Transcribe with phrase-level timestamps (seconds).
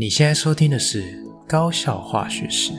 [0.00, 2.70] 你现在收听的是高效化学史。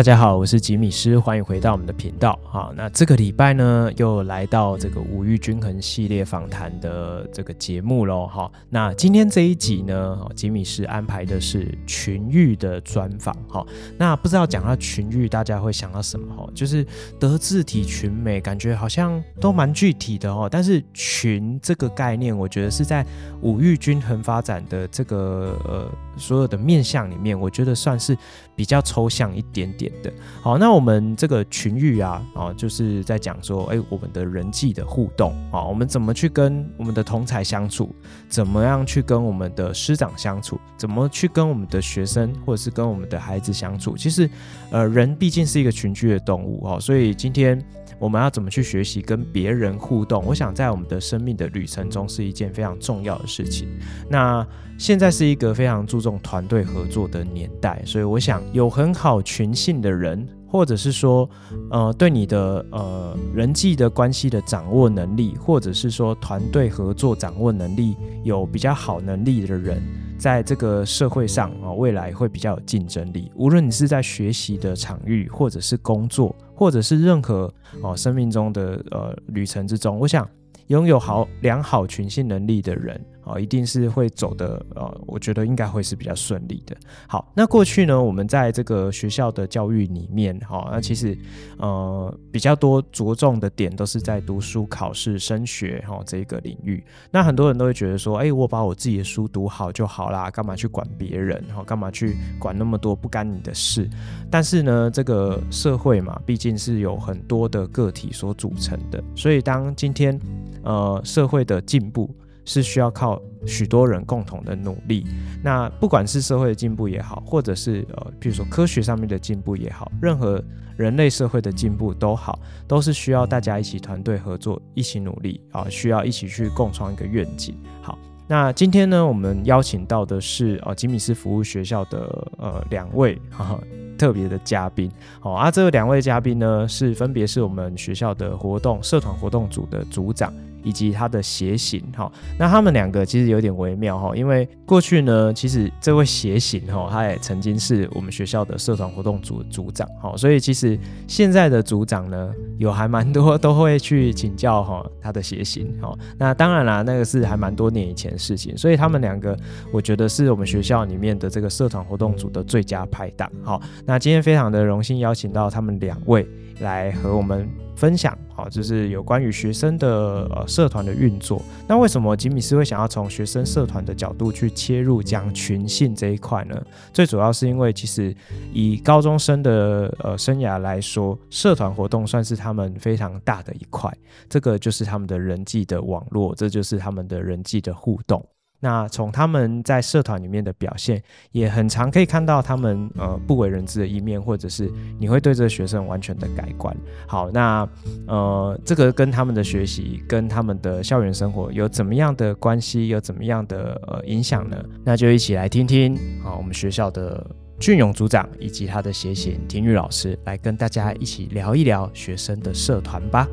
[0.00, 2.38] 大家好，我是吉米师，欢迎回到我们的频道。
[2.42, 8.26] 好，那这个礼拜呢，又来到这个五育均衡系列访谈的这个节目喽。
[8.26, 13.36] 好，那今天这一集呢，吉米师安排的是群育的专访。
[13.46, 13.66] 好，
[13.98, 16.34] 那不知道讲到群育，大家会想到什么？
[16.34, 16.82] 哈，就是
[17.18, 20.48] 德智体群美，感觉好像都蛮具体的哦。
[20.50, 23.04] 但是群这个概念，我觉得是在
[23.42, 25.90] 五育均衡发展的这个呃。
[26.16, 28.14] 所有的面向里面，我觉得算是
[28.54, 30.12] 比较抽象一点点的。
[30.40, 37.94] 好，那我们这个群育啊，啊，就是在讲说，哎，我们的人际的互动啊，我们怎么去跟我们的同才相处，
[38.28, 43.96] 怎么样去跟我们的师长相处，怎么去跟我们的学生或者是跟我们的孩子相处。
[43.96, 44.28] 其实，
[44.70, 47.62] 呃，人毕竟是一个群居的动物哦，所以今天。
[47.98, 50.24] 我们要怎么去学习跟别人互动？
[50.24, 53.68] 我想在我们的生命的旅程中是一件非常重要的事情。
[54.08, 54.46] 那
[54.80, 61.28] 现在是一个非常注重团队合作的年代，所以我想有很好群性的人，或者是说，
[61.70, 69.82] 呃，对你的呃人际的关系的掌握能力，或者是说团队合作掌握能力有比较好能力的人，
[70.16, 73.30] 在这个社会上啊，未来会比较有竞争力。
[73.34, 76.34] 无论你是在学习的场域，或者是工作。
[76.54, 80.28] 或者是任何哦生命中的呃旅程之中，我想
[80.66, 82.98] 拥有好良好群性能力的人。
[83.30, 86.76] 哦，一定是会走的，呃，我觉得应该会是比较顺利的。
[87.06, 91.16] 好，那过去呢，我们在这个学校的教育里面，哈、那其实
[91.58, 96.82] 呃比较多着重的点都是在读书、考试、升学，哈、哦，这个领域。
[97.10, 101.42] 那很多人都会觉得说，哎，我把我自己的书读好就好啦，干嘛去管别人？
[101.54, 103.88] 哈、哦，干嘛去管那么多不干你的事？
[104.30, 110.18] 但是呢，这个社会嘛，毕竟是有很多的个体所组成的，所以当今天
[110.62, 112.10] 呃社会的进步。
[112.50, 115.06] 是需要靠许多人共同的努力。
[115.40, 120.42] 那不管是社会的进步也好，或者是呃，譬如说科学上面的进步也好，任何
[120.76, 127.54] 人类社会的进步都好，都是需要大家一起团队合作，一起努力啊，需要一起去共创一个愿景。
[127.82, 133.60] 好，那今天呢，我们邀请到的是呃吉米斯服务学校的呃两位哈哈
[134.00, 134.90] 特别的嘉宾。
[135.20, 140.32] 好啊，这两位嘉宾呢，是分别是我们学校的活动社团活动组的组长。
[140.62, 150.78] 以及他的协行哈，那他们两个其实有点微妙哈，因为过去呢，其实这位协行哈，他也曾经是我们学校的社团活动组组长哈，所以其实
[151.08, 155.96] 现在的组长呢，有还蛮多 都会去请教哈他的协行哈。
[156.18, 159.34] 那当然啦，那个是还蛮多年以前的事情，所以他们两个
[159.72, 163.32] 我觉得是我们学校里面的这个社团活动组的最佳拍档。
[163.42, 166.24] 好，那今天非常的荣幸邀请到他们两位
[166.60, 167.48] 来和我们。
[167.74, 171.40] 分享好，就是有关于学生的呃社团的运作。
[171.66, 176.62] 那为什么吉米斯会想要从学生社团的角度去切入讲群性这一块呢？
[176.92, 178.14] 最主要是因为其实
[178.52, 183.90] 以高中生的呃生涯来说，社团活动算是他们非常大的一块。
[184.28, 188.22] 这个就是他们的人际的网络，这就是他们的人际的互动。
[188.60, 191.02] 那从他们在社团里面的表现，
[191.32, 196.76] 也很常可以看到他们呃不为人知的一面，或者是你会对这个学生完全的改观。
[197.06, 197.66] 好，那
[198.06, 204.62] 呃这个跟他们的学习，跟他们的校园生活有怎么样的关系，有怎么样的呃影响呢？
[204.84, 205.94] 那就一起来听听
[206.24, 207.26] 啊，我们学校的
[207.58, 213.26] 俊勇组长以及他的协行婷玉老师来跟大家一起聊一聊学生的社团吧。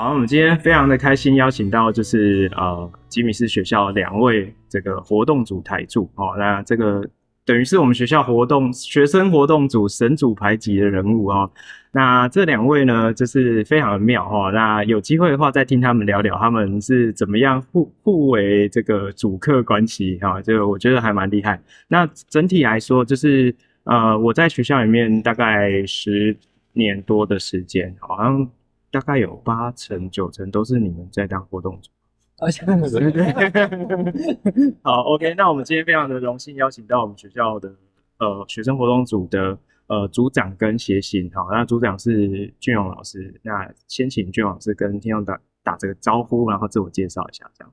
[0.00, 7.04] 好，我们今天非常的开心，邀请到就是呃吉米斯学校两位这个活动组台柱哦，那这个
[7.44, 11.50] 等于是我们学校活动学生活动组神主牌级的人物哦。
[11.90, 14.52] 那这两位呢，就是非常的妙、哦。
[14.54, 21.60] 那有机会的话，再听他们聊聊他们是怎么样互互为这个主客关系哈，这个我觉得还蛮厉害。
[21.88, 23.52] 那整体来说，就是
[23.82, 26.36] 呃我在学校里面大概十
[26.72, 28.48] 年多的时间，好像。
[28.90, 31.90] 大概有八成九成都是你们在当活动组，
[32.38, 37.68] 而且对对对， 好，OK，那我们今天非常的荣幸邀请到我们学校的
[38.18, 39.58] 呃学生活动组的
[39.88, 47.72] 呃组长跟协行，好，那组长是俊勇老师，那先请俊勇老师跟听众打打这个招呼，然后自我介绍一下，这样。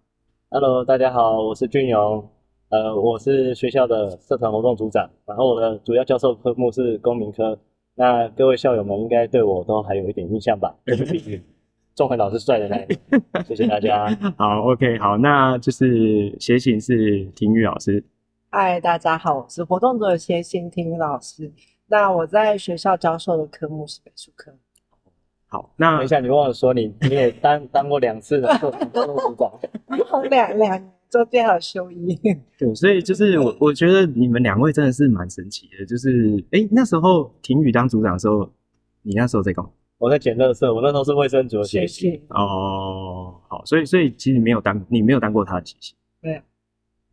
[0.49, 2.29] Hello，大家好，我是俊勇，
[2.69, 7.57] 呃，我是学校的社团活动组长，然后我的主要教授科目是公民科，
[7.95, 10.75] 那各位校友们应该对我都还有一点印象吧？
[11.95, 14.05] 仲恒老师帅的那个，谢谢大家。
[14.37, 18.03] 好，OK，好，那就是协行是廷宇老师。
[18.49, 21.49] 嗨，大家好，我是活动组的协行廷宇老师。
[21.87, 24.53] 那我在学校教授的科目是美术科。
[25.47, 29.53] 好，那等一下你忘了说你你也当当过两次的活动组长，
[30.29, 32.15] 两两中间还有休一。
[32.57, 38.49] 对，所以就是我我觉得你们两位真的是蛮神奇的，就是哎、欸、那时候婷宇当组长的时候，
[39.01, 39.71] 你那时候在干嘛？
[39.97, 42.21] 我在捡垃圾，我那时候是卫生组的学习。
[42.29, 45.95] 哦，好，所以所以其实你没有当，你没有当过他的学习。
[46.19, 46.41] 没有，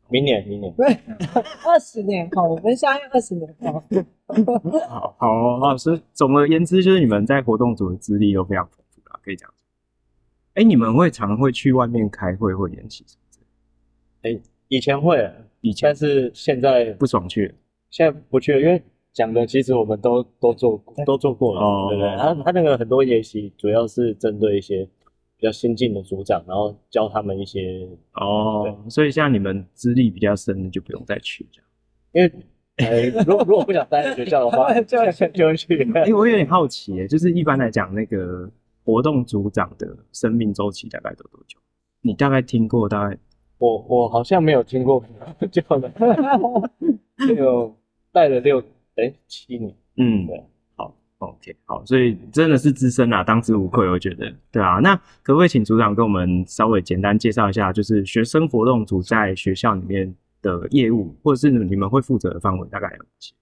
[0.09, 0.75] 明年明年。
[0.75, 0.87] 对，
[1.65, 3.83] 二十年后，我们相约二十年后。
[4.89, 9.65] 好好好，所以总而言之，就是你们在活动组的资历都非常丰富啦，可以这样讲。
[10.55, 13.21] 哎、欸，你们会常会去外面开会或演习什么之类的？
[14.22, 15.30] 哎、欸，以前会，
[15.60, 17.54] 以前但是现在不爽去了，
[17.90, 18.82] 现在不去了，因为。
[19.14, 22.16] 讲的其实我们都都做过，都做过了，哦、对不对？
[22.16, 24.88] 他他那个很多演习主要是针对一些
[25.36, 28.82] 比较新进的组长，然后教他们一些哦。
[28.88, 31.69] 所以像你们资历比较深的就不用再去这样，
[32.12, 32.46] 因为
[32.76, 34.96] 哎，如果如果不想待在学校的话， 就
[35.34, 35.76] 就会去。
[35.84, 38.50] 因为我有点好奇，就是一般来讲，那个
[38.82, 41.58] 活动组长的生命周期大概都多久？
[42.00, 42.88] 你大概听过？
[42.88, 43.19] 大概
[43.62, 45.03] 我我好像没有听过
[45.53, 45.88] 这样的，
[47.29, 47.75] 就
[48.11, 48.62] 带了六。
[48.97, 50.44] 哎、欸，七年，嗯，对，
[50.76, 63.32] 好，OK，好，所以真的是资深啊，当之无愧，我觉得，对啊，那可不可以请组长跟我们稍微简单介绍一下，就是学生活动组在学校里面的业务，或者是你们会负责的范围大概有哪些？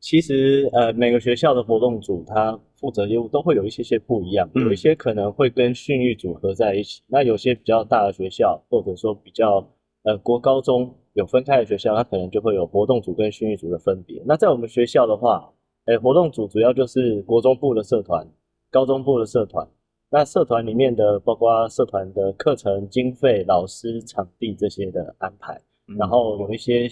[0.00, 9.64] 其实，呃，每个学校的活动组它负责业务都会有一些些不一样，嗯、有一些可能会跟训育组合在一起，那有些比较大的学校，或者说比较
[10.02, 10.94] 呃国高中。
[11.14, 14.22] 有分开的学校，它可能就会有活动组跟训育组的分别。
[14.24, 15.52] 那在我们学校的话，
[15.86, 18.24] 诶、欸，活动组主要就是国中部的社团、
[18.70, 19.66] 高中部的社团。
[20.08, 26.88] 那社团里面的包括社团的课程经费、老师、场地这些的安排，嗯、然后有一些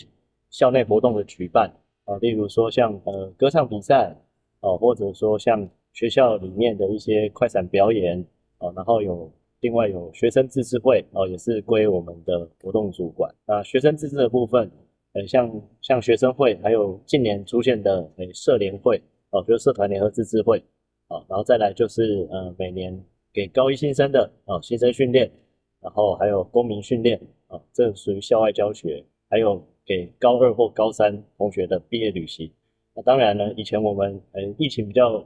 [0.50, 1.72] 校内活动的举办
[2.08, 4.16] 啊，例如说像呃歌唱比赛
[4.60, 8.24] 哦、啊，或者说像学校里面的一些快闪表演
[8.58, 9.30] 啊，然后有。
[9.60, 13.28] 另外有学生自治会哦，也是归我们的活动主管。
[13.44, 14.70] 那学生自治的部分，
[15.14, 15.50] 呃，像
[15.80, 20.62] 像学生会，还有近年出现的诶社联会哦，就是社团联合自治会
[21.08, 25.28] 啊，然后再来就是呃每年给高一新生的啊新生训练，
[25.80, 32.52] 然后还有公民训练啊，这属于校外教学，还有给高二或高三同学的毕业旅行。
[32.94, 35.24] 那当然呢，以前我们呃疫情比较。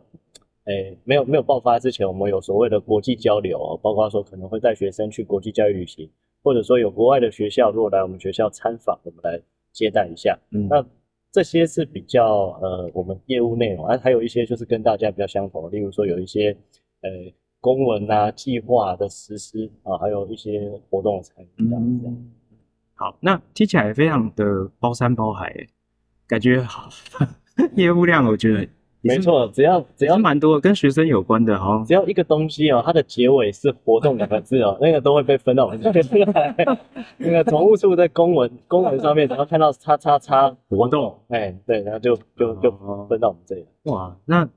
[0.64, 6.08] 哎、欸，没有没有爆发之前，我们有所谓的国际交流，包括说可能会带学生去国际教育旅行，
[6.40, 9.42] 或者说有国外的学校如果来我们学校参访，我们来
[9.72, 10.38] 接待一下。
[10.52, 10.86] 嗯，那
[11.32, 16.56] 这些是比较呃我们业务内容，啊，还有一些就是跟大家比较相同，例如说有一些
[17.00, 17.10] 呃
[17.60, 22.06] 公文啊、计划的实施啊，还有一些活动的参与这样子。
[22.06, 22.30] 嗯，
[22.94, 25.54] 好，那听起来非常的包山包海，
[26.26, 26.88] 感觉好
[27.76, 28.68] 业务量，我觉得。
[29.04, 36.54] 没错，只要只要蛮多跟学生有关的哦，只要一个东西哦，它的结尾是“活动”两个字哦， 那个都会被分到我们这边来。
[37.18, 42.70] 那个总务处在公文 公文上面，只要看到“叉叉叉”活动，哎，对，然后就就就
[43.08, 43.66] 分到我们这里。
[43.86, 44.48] 哇，那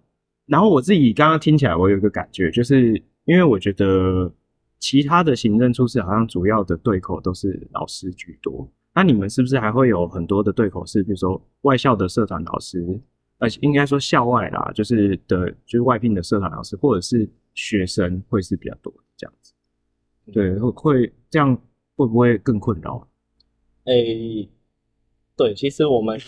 [0.46, 4.32] 然后我自己刚刚听起来，我有一个感觉，就是因为我觉得
[4.86, 13.02] 其他的行政处室好像主要的对口都是老师居多，那你们是不是还会有很多的对口是，比如说外校的社团老师？
[13.40, 19.54] 而且应该说校外啦，就是的，就是外聘的社团老师或者是学生会是比较多这样子，
[20.32, 21.60] 对，会会这样
[21.96, 23.08] 会不会更困扰？
[23.86, 24.50] 诶、欸，
[25.36, 26.20] 对，其实我们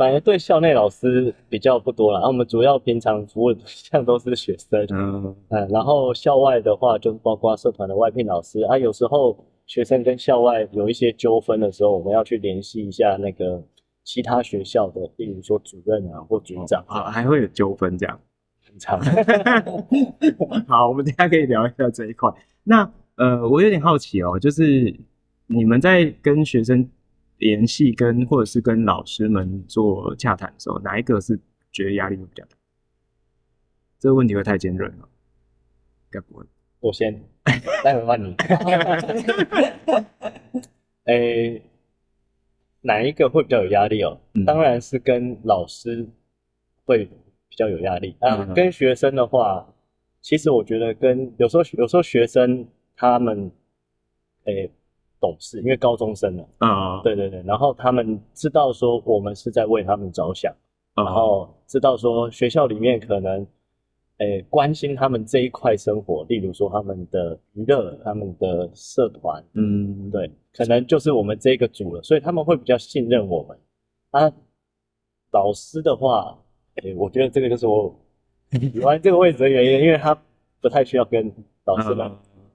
[0.00, 13.62] 反而对校内老师比较不多啦，我们主要平常服务对象 都是学生，嗯，嗯，然后校外的话就包括社团的外聘老师啊，有时候学生跟校外有一些纠纷的时候，我们要去联系一下那个。
[14.02, 18.18] 其他学校的，例如说主任啊或组长啊，还会有纠纷这样，
[18.66, 18.98] 很长。
[20.66, 22.28] 好，我们等一下可以聊一下这一块。
[22.64, 24.92] 那呃，我有点好奇哦，就是
[25.46, 26.88] 你们在跟学生
[27.40, 31.36] 联系，跟或者是跟老师们做洽谈的时候，哪一个是
[31.72, 32.56] 觉得压力会比较大？
[33.98, 35.08] 这个问题会太尖锐了，
[36.08, 36.44] 该不会？
[36.78, 37.20] 我先，
[37.82, 38.34] 待会换你。
[41.04, 41.62] 哎、欸。
[42.82, 44.18] 哪一个会比较有压力哦？
[44.32, 46.08] 嗯、当然是跟老师
[46.86, 47.04] 会
[47.46, 48.16] 比较有压力。
[48.20, 49.70] 啊，跟学生的话，
[50.22, 52.66] 其实我觉得跟有时候有时候学生
[52.96, 53.50] 他们，
[54.44, 54.70] 诶。
[55.20, 60.50] 懂事，因为高中生了啊，uh, 对对对，然后他们知道说我们是在为他们着想
[60.94, 63.46] ，uh, 然后知道说学校里面可能，
[64.16, 73.58] 诶，关心他们这一块生活，例如说他们的娱乐、他们的社团，嗯，对，可能就是我们这个组了，所以他们会比较信任我们。
[74.12, 74.32] 啊，
[75.32, 76.34] 老师的话，
[76.76, 77.94] 诶，我觉得这个就是我
[78.52, 80.18] 喜欢这个位置的原因，因为他
[80.62, 81.30] 不太需要跟
[81.66, 82.12] 老师们，uh,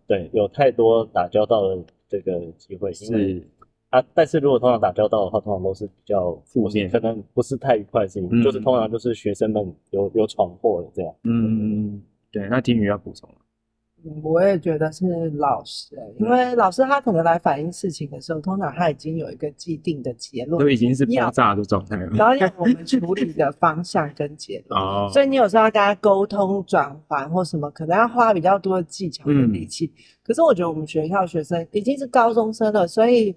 [0.07, 1.77] 对，有太多打交道的。
[2.21, 3.41] 这个机会是
[3.89, 11.15] 啊，但是如果通常打交道的话，通常都是比较负面，可能不是太愉快的事情，嗯、就是通常就是学生们有有闯祸了这样。
[11.23, 12.47] 嗯，对。
[12.49, 13.35] 那金鱼要补充吗？
[14.23, 24.79] 我也觉得是老师，因为老师他可能来反映事情的时候，通常他已经有一个既定的结论，都已经是爆炸的状态了，然后要我们处理的方向跟结论。
[24.79, 29.85] 哦，所以你有时候要跟他沟通转换或什么，可能要花比较多的技巧跟力气。
[29.85, 29.91] 嗯、
[30.23, 33.35] 可是我觉得我们学校学生已经是高中生了，所以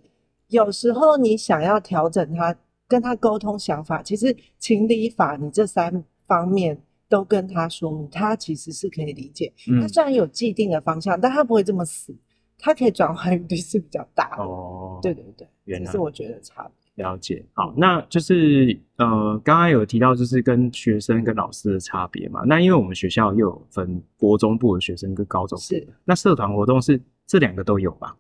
[0.49, 2.55] 有时候你想要调整他，
[2.87, 6.79] 跟他沟通想法，其实情理法你这三方面。
[7.09, 9.53] 都跟他说明，他其实是可以理解。
[9.71, 12.15] 嗯、他虽然有既定的方向，但他不会这么死，
[12.59, 14.43] 他可以转换余地是比较大的。
[14.43, 16.73] 哦，对对对，这是我觉得差别。
[17.05, 17.45] 了解。
[17.53, 22.43] 好，那就是呃，刚刚有提到就是跟学生跟老师的差别嘛。
[22.45, 28.17] 那因为我们学校又有分国中部的学生跟高中部，是那社团活动是这两个都有吧？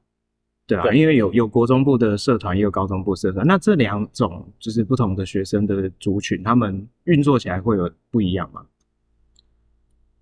[0.64, 3.45] 对啊，对因为有有国中部的社团，也有高中部社团。
[3.45, 8.64] 那这两种就是不同的学生的族群，他们运作起来会有不一样吗？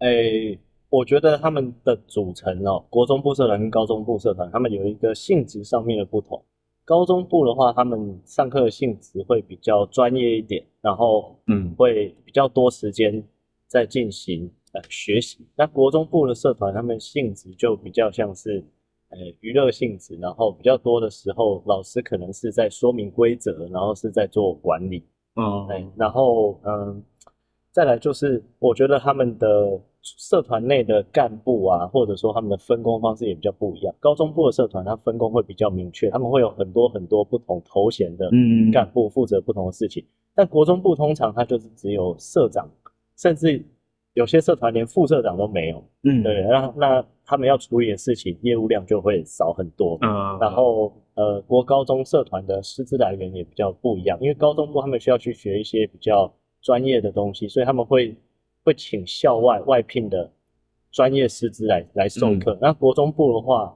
[0.00, 0.58] 诶、欸，
[0.90, 6.42] 我觉得他们的组成哦，国中部社团跟高中部社团，他们有一个性质上面的不同。
[6.84, 13.24] 高中部的话，他们上课的性质会比较专业一点，然后嗯，会比较多时间
[13.66, 15.46] 在进行呃学习。
[15.56, 18.62] 那国中部的社团，他们性质就比较像是
[19.08, 25.02] 呃娱乐性质，然后比较多的时候，老师可能是在说明规则，然后是在做管理。
[25.36, 27.02] 嗯，哎，然后嗯。
[27.76, 33.94] 再来就是，我觉得他们的社团内的干部啊，或者说他们的分工方式也比较不一样。
[34.00, 38.30] 高中部的社团，它分工会比较明确，他们会有很多很多不同头衔的
[38.72, 40.02] 干部负责不同的事情。
[40.34, 42.66] 但国中部通常它就是只有社长，
[43.18, 43.62] 甚至
[44.14, 45.84] 有些社团连副社长都没有。
[46.04, 49.98] 嗯，对，那那他们要处理的事情业务量就会少很多。
[50.00, 56.32] 嗯，然后呃，国高中社团的师资来源也比较不一样，因为高中部他们需要去学一些比较。
[56.66, 58.12] 专业的东西，所以他们会
[58.64, 60.28] 会请校外外聘的
[60.90, 62.58] 专业师资来来授课。
[62.60, 63.72] 那、嗯、国中部的话，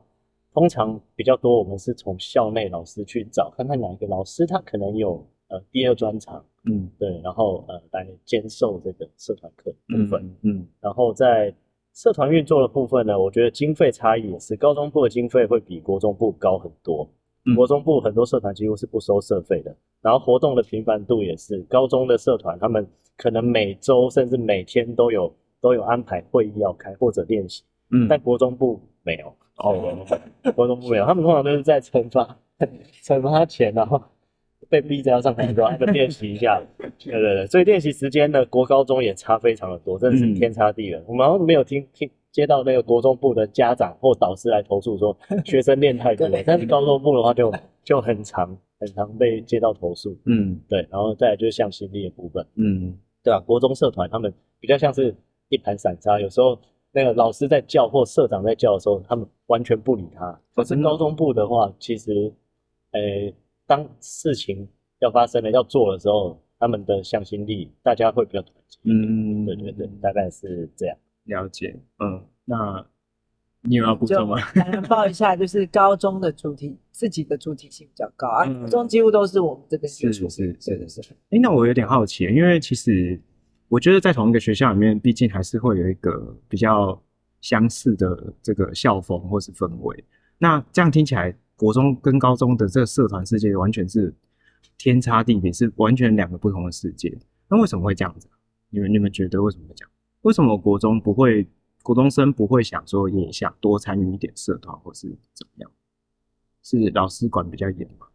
[0.52, 11.54] 通常比较多，我们是从校内老师去找，看看哪一个老师他可能有呃第二专长，嗯，对，然后呃来兼授这个社团课部分，嗯，嗯然后在
[11.94, 17.08] 社团运作的部分呢，我觉得经费差异也是，高中部的经费会比国中部高很多。
[17.56, 21.58] 国中部很多社团几乎是不收社费的，然后活动的频繁度也是。
[21.68, 30.06] 高中的社团他们可能每周甚至每天都有都有安排会议要开或者练习，嗯，但国中部没有哦，
[30.54, 32.36] 国中部没有，他们通常都是在惩罚
[33.02, 34.00] 惩罚前，然后
[34.68, 41.02] 被逼着要上台，说他们练习一下，对对对，所以练习时间呢，国高中也差非常的多，真的是天差地远。
[41.06, 42.10] 我们好像没有听听。
[42.32, 50.16] 接到那个国中部的家长或导师来投诉说 学生练太多，但是高中部的话就就很常很常被接到投诉。
[50.26, 52.46] 嗯，对，然后再来就是向心力的部分。
[52.54, 55.14] 嗯，对啊，国中社团他们比较像是
[55.48, 56.58] 一盘散沙，有时候
[56.92, 60.40] 那个老师在叫或社长在叫的时候，他们完全不理他。
[60.54, 62.32] 可是高中部的话，其实，
[62.92, 63.34] 诶，
[63.66, 64.68] 当事情
[65.00, 68.78] 要发生了要做的时候，他们的向心力大家会比较团结。
[68.84, 70.96] 嗯，对对对，大概是这样。
[71.30, 72.84] 了解，嗯，那
[73.62, 74.36] 你有要补充吗？
[74.54, 81.00] 来报一下，就是高中的主题，自己的主体性比较高啊，高中几乎都是我们这边是是是是是。
[81.30, 83.20] 哎，那我有点好奇，因为其实
[83.68, 87.00] 我觉得在同一个学校里面，毕竟还是会有一个比较
[87.40, 90.04] 相似的这个校风或是氛围。
[90.36, 94.12] 那这样听起来，国中跟高中的这个社团世界完全是
[94.78, 97.16] 天差地别，是完全两个不同的世界。
[97.48, 98.26] 那为什么会这样子？
[98.70, 99.90] 你们你们觉得为什么会这样？
[100.22, 101.46] 为什么国中不会，
[101.82, 105.70] 国中生不会想说也想多参与一点社团，或是怎么样？
[106.62, 108.06] 是老师管比较严吗？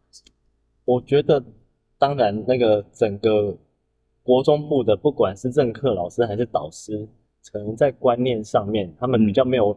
[0.84, 1.44] 我觉得，
[1.98, 3.56] 当然，那个整个
[4.22, 7.08] 国中部的，不管是任课老师还是导师，
[7.50, 9.76] 可能在观念上面，他们比较没有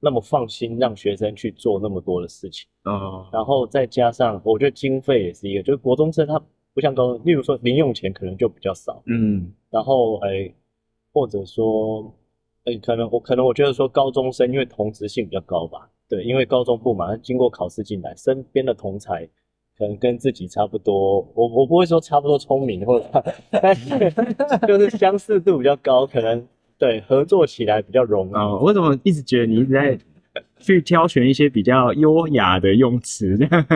[0.00, 2.68] 那么放心让学生去做那么多的事情。
[2.84, 6.40] 嗯，然后再加上，我觉得经费也是一个，就是国中生他。
[6.72, 10.54] 不像高中，例如说零用钱可能就比较少，嗯，然后哎、欸，
[11.12, 12.12] 或者说
[12.64, 19.26] 哎、欸，可能我可能我觉得说高中生因为同质性比较高吧，对，因为高中部嘛，经过考试进来，身边的同才
[19.78, 24.12] 可能跟自己差不多，我我不会说差不多聪明或者， 但是
[24.68, 26.46] 就是相似度比较高，可能
[26.78, 28.32] 对合作起来比较容易。
[28.34, 29.98] 哦，我怎么一直觉得你一直在
[30.60, 33.66] 去挑选一些比较优雅的用词，这样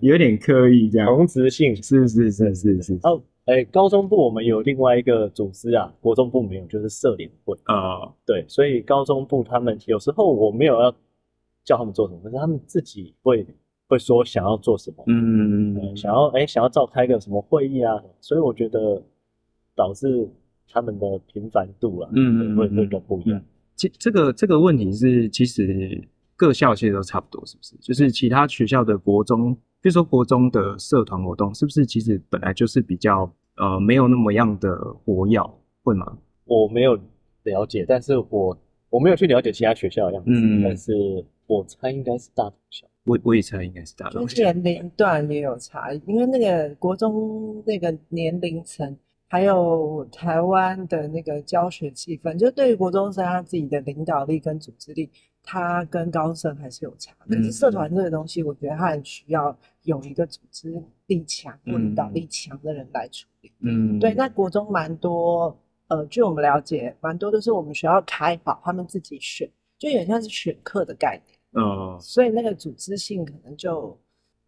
[0.00, 1.06] 有点刻意这样。
[1.06, 2.98] 同质性是是是是是。
[3.04, 8.14] 哦，哎、欸，高中部我们有另外一个组织啊，国中部没有，就是社联会啊、哦。
[8.26, 10.90] 对，所以高中部他们有时候我没有要
[11.64, 13.46] 叫他们做什么，可是他们自己会。
[13.88, 19.02] 会说想要做什么，嗯，嗯，想要哎、欸，想要召开个什么会议啊，所以我觉得
[19.74, 20.26] 导致
[20.66, 23.38] 他们的频繁度啊，嗯，会会都不一样。
[23.76, 27.76] 这、嗯、这个这个问题是，其实各校其实都差不多，是不是？
[27.82, 35.42] 就是其他学校的国中，比如说国中的社团活动，是不是其实本来就是比较呃没有那么样的活跃，
[35.82, 36.16] 会吗？
[36.44, 36.96] 我没有
[37.42, 38.56] 了解，但是我
[38.88, 40.92] 我没有去了解其他学校的样子，嗯，但是
[41.48, 42.86] 我猜应该是大同小。
[43.04, 48.96] 我我也猜应该是大同，小年龄段也有差，因为那个国中那个年龄层，
[49.32, 55.08] 还有台湾的那个教学气氛，就对于国中生他自己的领导力跟组织力，
[55.42, 57.14] 他跟高生还是有差。
[57.26, 63.50] 可是社团这个东西，我觉得他很需要有一个组织力强或领导力强的人来处理。
[63.60, 64.12] 嗯，对。
[64.12, 65.58] 那国中蛮多，
[65.88, 69.48] 呃，据我们了解，蛮多都是我们学校开好，他们自己选，
[69.78, 71.38] 就有点像是选课的概念。
[71.54, 73.98] 嗯，所以那个组织性可能就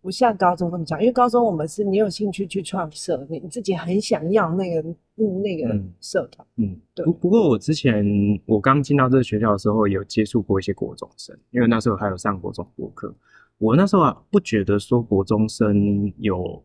[0.05, 7.07] 不像高中那么强，因为高中我们是你有兴趣去创社，你自己很想要那个嗯那个社团，嗯，对。
[7.07, 8.05] 不不过我之前
[8.45, 13.15] 我刚进到这个学校的时候，有接触过一些国中生，因为那时候还有上国中国课，
[13.57, 16.63] 我那时候啊不觉得说国中生有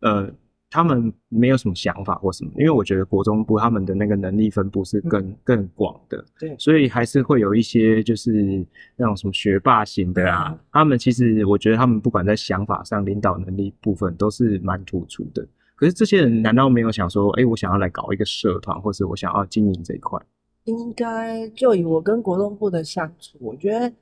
[0.00, 0.30] 呃。
[0.72, 15.46] 他们没有什么想法或什么，因为我觉得国中部他们的那个能力分布是更、嗯、更广的，对，所以还是会有一些就是那种什么学霸型的啊，嗯、他们其实我觉得他们不管在想法上、领导能力部分都是蛮突出的。
[15.76, 20.18] 可是这些人难道没有想说，哎，我想要来搞一个社团，或是我想要经营这一块？
[20.64, 23.92] 应该就以我跟国中部的相处，我觉得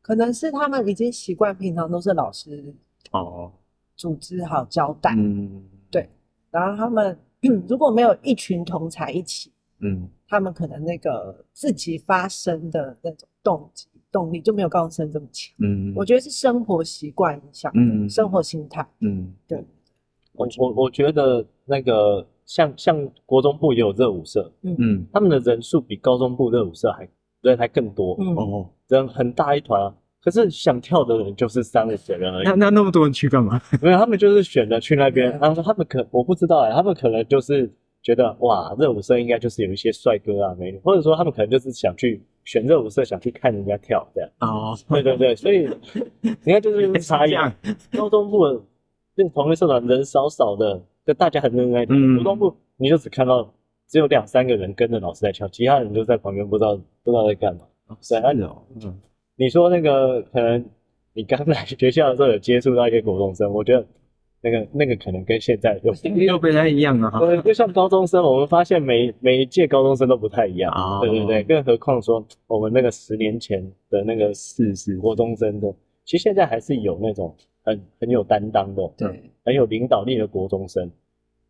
[0.00, 2.62] 可能是他们已经习惯平常都是老师
[3.10, 3.50] 哦
[3.96, 5.62] 组织好交代，嗯。
[6.50, 7.18] 然后他们
[7.68, 15.52] 如果没有一群同才一起，嗯，他们可能那个自己发声的那种动机动力就没有高中生这么强。
[15.58, 19.64] 嗯，我觉得是生活习惯影响，嗯，生活心态，嗯，对。
[20.32, 27.08] 我我我觉得那个像像国中部也有热舞社，嗯嗯，他们的人数比高中部热舞社还
[27.42, 29.94] 人还更多，嗯哦，人很大一团啊。
[30.24, 32.44] 可是想跳的人就是三五个人而已。
[32.44, 33.60] 那那那么多人去干嘛？
[33.82, 35.30] 没有，他们就是选择去那边。
[35.38, 37.70] 然后说他们可我不知道哎，他们可能就是
[38.02, 44.30] 觉得哇，热舞社应该就是有一些帅哥啊美女，或者说他们可能就是想去选热舞社，想去看人家跳这样。
[44.40, 45.68] 哦，对对对，所以
[46.22, 47.34] 你看就是差异。
[47.94, 48.60] 高中部的
[49.16, 51.94] 那同一社团人少少的，就大家很认真在跳。
[52.16, 53.52] 国中部你就只看到
[53.88, 57.60] 只有两三个人跟着老师在跳，其他人就在旁边不知道不知道在干嘛。
[57.88, 58.98] 哦是哦，嗯。
[59.36, 60.64] 你说那个可能
[61.12, 63.86] 你刚来学校的时候有接触到一些国中生，我觉得
[64.40, 67.18] 那个那个可能跟现在又 又不太一样了哈。
[67.18, 70.70] 对，就像高中生，我们发现每每一届高中生都不太一样。
[70.72, 80.90] 啊、哦，对对对，更何况说我们那个十年前的那个是是国中生的，其实现在还是有那种很很有担当的，对，很有领导力的国中生，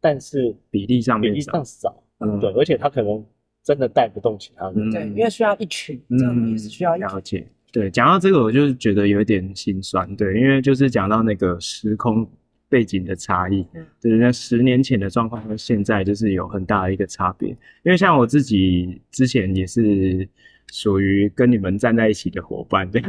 [0.00, 3.24] 但是比例上面比例上少，嗯，对，而且他可能
[3.62, 7.08] 真的带不动其他人，对，因为需要一群，这样也是需要一群。
[7.08, 7.46] 了解。
[7.74, 10.14] 对，讲到这个，我就觉得有一点心酸。
[10.14, 12.24] 对，因为就是讲到那个时空
[12.68, 17.48] 背景的差异，嗯，对，那十年前的状况跟现在就是有很大的一个差别。
[17.82, 20.28] 因为像我自己之前也是
[20.72, 23.02] 属于跟你们站在一起的伙伴， 对，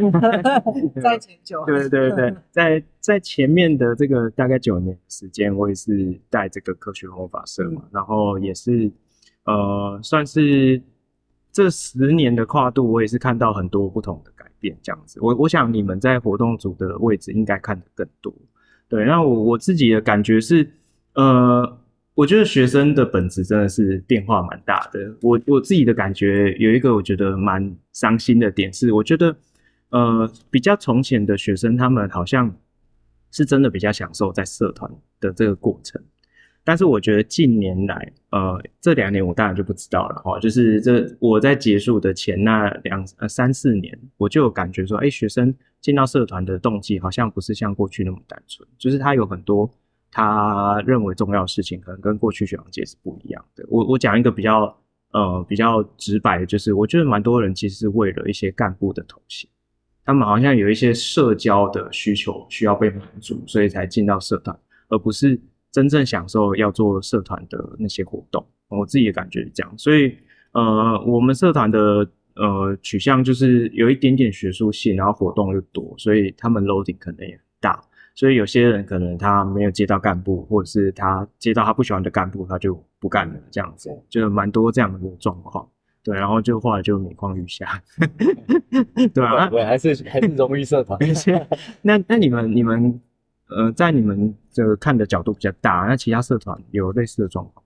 [0.99, 8.91] 在前九，对对对，在在前面的这个大概九年时间，我也是带这个科学魔法社嘛，嗯，然后也是
[9.43, 10.81] 呃，算是
[11.51, 14.34] 这十年的跨度，我也是看到很多不同的改
[14.65, 18.33] 变这样子，我我想你们在活动组的位置应该看得更多。
[18.89, 20.67] 对，那我我自己的感觉是，
[21.13, 21.77] 呃，
[22.15, 24.99] 我觉得学生的本质真的是变化蛮大的。
[25.21, 29.35] 我我自己的感觉有一个我觉得蛮伤心的点是，我觉得
[29.89, 32.55] 呃比较从前的学生，他们好像
[33.31, 36.01] 是真的比较享受在社团的这个过程。
[36.65, 40.39] 但是我觉得近年来，呃，这两年我当然就不知道了哈。
[40.39, 49.71] 就是这我在结束的前那两呃三四年，我就有感觉说，哎，学生进到社团的动机好像不是像过去那么单纯，就是他有很多
[50.11, 53.63] 他认为重要的事情，可能跟过去学长姐是不一样的。
[53.69, 54.75] 我我讲一个比较
[55.11, 59.47] 呃比较直白的，就是我觉得蛮多人其实是为了一些干部的头衔，
[60.03, 65.39] 他们好像有一些社交的需求需要被满足，所以才进到社团，而不是
[65.75, 68.41] 真正享受要做社团的那些活动。
[68.69, 70.15] 我自己的感觉是这样，所以
[70.53, 72.09] 呃，我们社团的。
[72.37, 77.81] 呃，取向就是有一点点学术性，然后活动又多，所以他们 loading 可能也很大。
[78.13, 85.65] 所以有些人可能他没有接到干部，或者是他接到他不喜欢的干部，他就不干了，这样子就蛮多这样的状况。
[86.03, 87.81] 对，然后就后来就每况愈下。
[89.13, 90.99] 对啊，对，还是还是荣誉社团。
[91.83, 92.99] 那那你们你们
[93.49, 97.65] 呃，在你们这个看的角度比较大，那其他社团有类似的状况？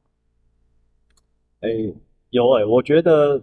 [1.61, 1.95] 哎、欸，
[2.29, 3.41] 有哎、欸，我觉得。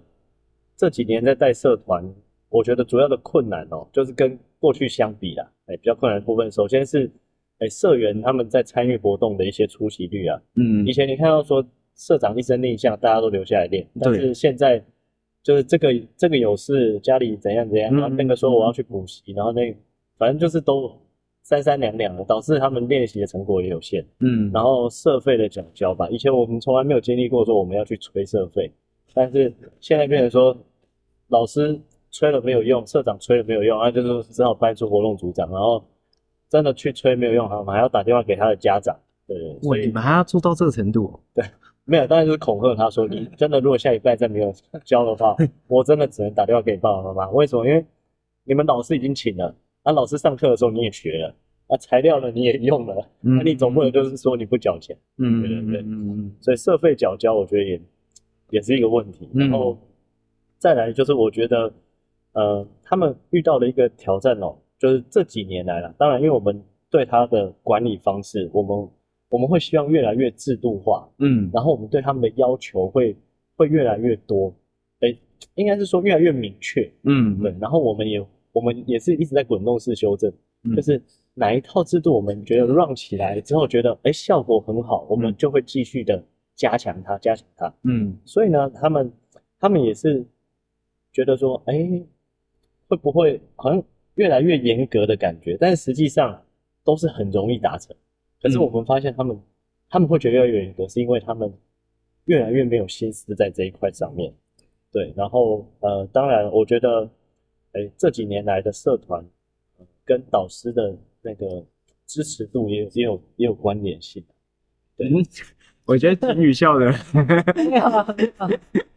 [0.79, 2.05] 这几年在带社团，
[2.51, 7.11] 我觉得主要的困难哦，就是跟过去相比啦，哎，比较困难的部分，首先是，
[7.61, 14.85] 哎，社员他们在参与活动的一些出席率啊，嗯，以前你看到说社长一声令下，大家都留下来练，但是现在
[15.42, 19.75] 就是这个这个有事家里怎样怎样，然后那个说我要去补习，然后那
[20.18, 20.94] 反正就是都
[21.49, 28.69] 三三两两的，导致他们练习的成果也有限，嗯，然后社费的缴交吧，以前我们从来没有经历过说我们要去催社费。
[29.15, 30.57] 但是现在变成说，
[31.29, 31.81] 老师
[32.11, 35.85] 催了没有用，社长催了没有用，啊，就是只好搬出活动组长，然后
[36.49, 38.97] 真的去催没有用，我们还要打电话给他的家长，
[39.29, 41.21] 对，所以你们还要做到这个程度？
[41.33, 41.45] 对，
[41.85, 44.53] 没有，当然就是恐吓他说，你真的如果下礼拜再没有
[44.85, 45.37] 交的话，
[45.69, 47.31] 我真的只能打电话给你爸爸妈妈。
[47.31, 47.65] 为什么？
[47.65, 47.87] 因为
[48.43, 49.55] 你们老师已经请了，
[49.87, 51.35] 啊，老师上课的时候你也学了，
[51.68, 57.81] 啊，材料呢你也用了，那、嗯、你总不能就是说你不缴钱，嗯，对对对，嗯嗯，所以社费缴交，我觉得也。
[58.51, 59.77] 也是一个问题，然后
[60.57, 61.75] 再来就是我觉得，
[62.33, 68.88] 呃，他们遇到的一个挑战哦，就是这几年来了，当然因为我们对他的管理方式，我们
[69.31, 73.16] 我们会希望越来越制度化，嗯，然后我们对他们的要求会
[73.57, 74.55] 会越来越多，
[75.01, 75.18] 诶，
[75.57, 78.25] 应该是说越来越明确，嗯，对，然后我们也
[78.57, 80.33] 我们也是一直在滚动式修正，
[80.75, 81.03] 就是
[81.35, 86.25] 哪一套制度我们觉得 run 起来之后觉得诶效果很好，我们就会继续的。
[86.57, 89.12] 加强它，加强它，嗯，所以呢，他们
[89.61, 90.25] 他们也是
[91.12, 92.07] 觉得说，哎、欸，
[92.88, 95.55] 会不会好像越来越严格的感觉？
[95.61, 96.42] 但是实际上
[96.83, 97.95] 都是很容易达成。
[98.40, 99.42] 可是我们发现他们、嗯、
[99.90, 101.53] 他们会觉得越来越严格，是因为他们
[102.25, 104.33] 越来越没有心思在这一块上面。
[104.90, 107.07] 对，然后呃，当然，我觉得，
[107.77, 109.25] 哎、欸，这几年来的社团
[110.05, 111.65] 跟导师的那个
[112.07, 114.25] 支持度也也有也有关联性。
[114.97, 115.09] 对。
[115.09, 115.25] 嗯
[115.89, 116.91] 我觉得挺语效的，
[117.55, 118.05] 对啊，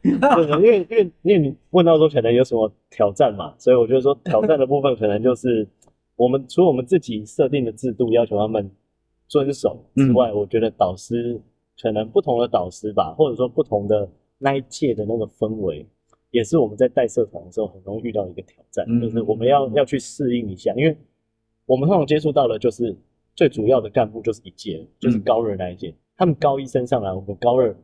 [0.03, 5.67] 因为因为因为你问到说可能有什么挑战嘛，所以我觉得说挑战的部分可能就是
[6.15, 8.71] 我们除了我们自己设定的制度要求他们
[9.27, 11.39] 遵守之外，我觉得导师
[11.79, 15.85] 可能不同的导师吧，或者说不同的那一届的那个氛围，
[16.31, 20.97] 也是我们在带社团的时候很容易遇到一个挑战，就是我们要要去适应一下，因为
[21.65, 22.95] 我们通常接触到的就是
[23.35, 25.93] 最主要的干部就是一届，就是高二那一届。
[26.17, 27.75] 他们高一升上来，我们高二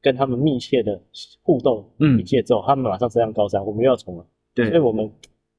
[0.00, 1.00] 跟他们密切的
[1.42, 4.26] 互动一届之后，嗯、他们马上升上高三，我们又要重了。
[4.54, 5.10] 对，所以我们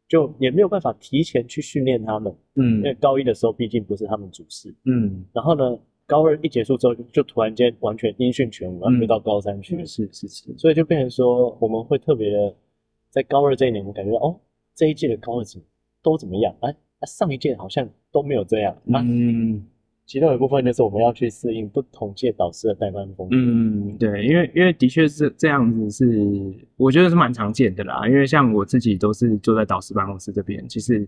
[0.07, 2.31] 就也没有办法提前去训练他们。
[2.55, 4.73] 嗯，因为高一的时候毕竟不是他们主事。
[4.85, 9.85] 嗯，然后呢，高二一结束之后，就突然间完全音讯全无，然后回到高三去。
[9.85, 12.55] 是是是，所以就变成说，我们会特别的
[13.09, 14.39] 在高二这一年，我们感觉哦，
[14.75, 15.65] 这一届的高二怎么
[16.01, 16.53] 都怎么样？
[16.61, 16.75] 哎，
[17.07, 18.75] 上一届好像都没有这样。
[18.87, 19.65] 嗯。
[20.05, 23.37] 其中有一部分就是我们要去适应不同届导师的带班风格。
[23.37, 28.05] 嗯，对，因为因为的确是这样子，是我觉得是蛮常见的啦。
[28.05, 31.07] 因为像我自己都是坐在导师办公室这边，其实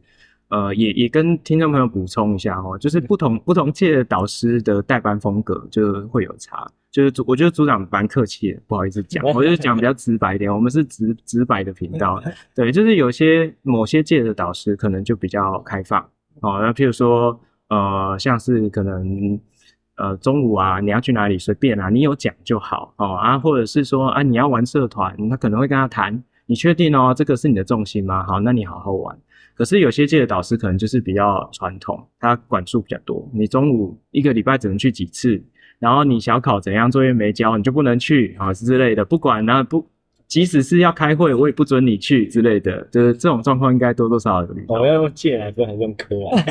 [0.50, 6.68] 呃也也跟听众朋友补充一下哦，就是不同不同届的导师的代班风格就会有差。
[6.92, 12.22] 就是组，我觉得组长蛮客气的，不好意思讲，我就讲比较直白一点，我们是直直白的频道。
[12.56, 16.02] 对，就是有些某些届的导师可能就比较开放
[16.42, 17.40] 哦，那譬如说。
[17.68, 19.40] 呃，像是可能
[19.96, 28.24] 呃中午啊，你要去哪里随便啊，你有讲就好哦啊，或者是说啊，你要玩社团，他可能会跟他谈，你确定哦，这个是你的重心吗？
[28.24, 29.18] 好，那你好好玩。
[29.56, 35.42] 可是有些届的导师可能就是比较传统，他管束比较多，你中午一个礼拜只能去几次，
[35.80, 39.88] 然后你小考怎样作业没交，你就不能去啊之类的，不管那不。
[40.28, 44.74] 即使是要开会，我也不准你去之类的，就是这种状况应该多多少少有遇到。
[44.74, 46.42] 我要用借来跟还是用科啊？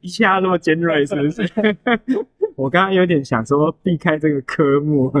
[0.00, 1.42] 一下那么尖锐是不是？
[2.56, 5.12] 我刚刚有点想说避开这个科目。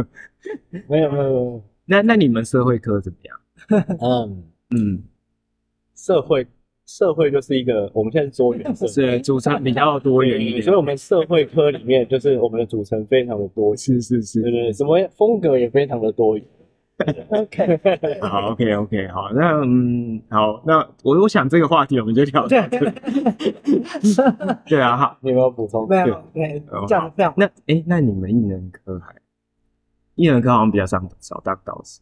[0.88, 1.62] 没有没有没有。
[1.84, 3.38] 那那你们社会科怎么样？
[4.00, 4.42] 嗯
[4.74, 5.02] 嗯，
[5.96, 6.46] 社会
[6.86, 16.44] 社会就是一个我们现在是多元社会， 是组成比较多元一点，所以我们社会科里面就是我们的组成非常的多元，是是是，对对对，什么风格也非常的多元。
[17.28, 17.78] OK，
[18.22, 22.62] 好，OK OK，好，那嗯，好，那我我想这个话题我们就聊到这。
[24.66, 25.86] 对啊，好，你有没有补充？
[25.86, 27.34] 没有，对，这样这样。
[27.36, 29.14] 那哎，那你们艺能科还
[30.14, 32.00] 艺能科好像比较少少当导师，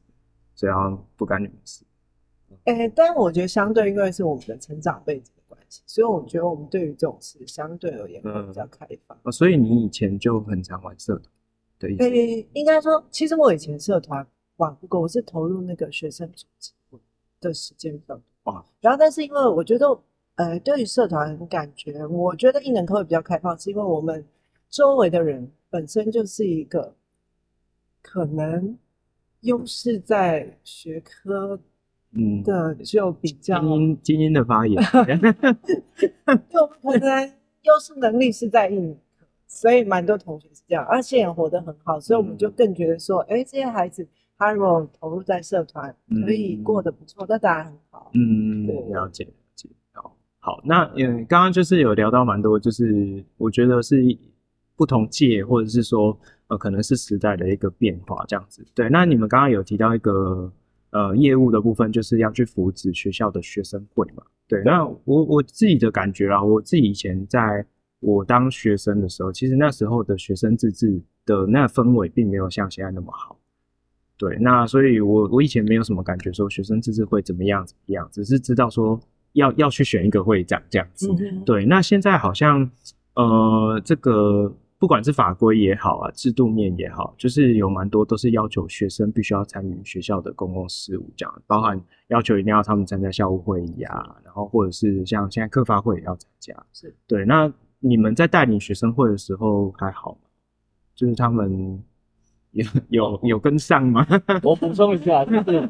[0.55, 1.85] 所以好像不干你们事。
[2.65, 9.19] 哎，但我觉得相对，因为是我们的成长背景的关系，所以我觉得我们对于这种事相对而言会比较开放。
[9.23, 11.31] 哦，所以你以前就很常玩社团
[11.79, 12.05] 的意思？
[12.05, 14.27] 哎，应该说，其实我以前社团。
[14.59, 16.71] 玩不过，我是投入那个学生组织
[17.41, 18.23] 的时间比较多。
[18.45, 20.01] 哇，然后但是因为我觉得，
[20.37, 24.25] 呃，对于社团感觉，我觉得艺能科会比较开放，是因为我们
[24.71, 26.95] 周围的人本身就是一个
[28.01, 28.79] 可能
[29.41, 31.59] 优势在学科，
[32.17, 34.83] 嗯的就比较精英精英的发言，
[36.49, 37.27] 就可能
[37.63, 44.07] 优势能力是在艺能科，所以蛮多同学是这样，而且也活得很好，所以我们就更觉得说，哎、嗯，这些孩子。
[44.37, 45.95] 他如果投入在社团，
[46.27, 48.11] 可以过得不错，那当然很好。
[48.15, 49.69] 嗯，了解了解。
[49.93, 53.97] 好，好，那嗯，刚刚就是有聊到蛮多，就是我觉得是
[54.75, 58.67] 不同界，或者是说呃，可能是时代的一个变化这样子。
[58.75, 60.53] 对，那你们刚刚有提到一个
[60.95, 64.23] 呃业务的部分，就是要去扶持学校的学生会嘛？
[64.47, 67.67] 对，那我我自己的感觉啊，我自己以前在
[68.01, 73.39] 我当学生的时候，其实那时候的学生自治的那氛围，并没有像现在那么好。
[74.17, 79.01] 对，那所以我，我我以前没有什么感觉，说学生自治会怎么样怎么样，只是知道说
[79.33, 81.11] 要要去选一个会长这样子。
[81.19, 82.71] 嗯、对，那现在好像，
[83.15, 96.55] 呃，这个不管是法规也好啊，制度面也好，就是有蛮多都是要求学生必须要参与学校的公共事务，这样包含要求一定要他们参加校务会议啊，然后或者是像现在课发会也要参加。
[96.75, 100.29] 是对，那你们在带领学生会的时候还好吗？
[100.95, 101.83] 就是他们。
[102.53, 104.07] 有有有跟上吗？
[104.45, 105.69] 我补充一下，就是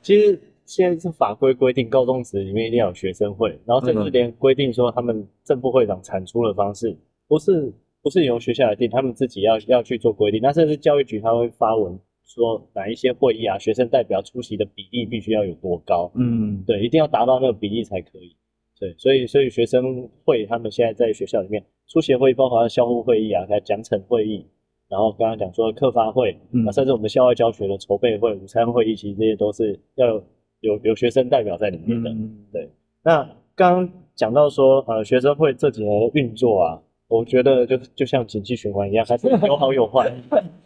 [0.00, 6.96] 其实现在是法规规定，高中职里面一定要有学生会，然后甚至连规定说他们正副会长产出的方式，
[7.26, 10.40] 不是不是由学校来定，他们自己要要去做规定。
[10.42, 18.36] 那甚至教育局他会发文说哪一些会议啊，学生代表出席的比例必须要有多高，嗯，对，一定要达到那个比例才可以。
[18.78, 24.46] 对，所以所以学生会他们现在在学校里面出席会议，包括校务会议啊，还有奖惩会议。
[24.88, 30.24] 然后刚刚讲说课发会，嗯，甚至我们校外教学的筹备会、午餐会议，其实这些都是要有
[30.60, 32.10] 有，有学生代表在里面的。
[32.10, 32.68] 嗯、对，
[33.04, 33.22] 那
[33.54, 40.08] 刚刚讲到说，呃，学生会这几年的运作啊，我觉得就就像景气循环一样，还是有好有坏。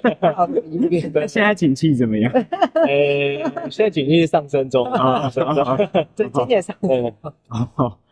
[0.03, 0.13] 对，
[1.27, 2.31] 现在景气怎么样？
[2.87, 7.13] 诶、欸，现在景气是上升中啊，上升中，对，今年上升。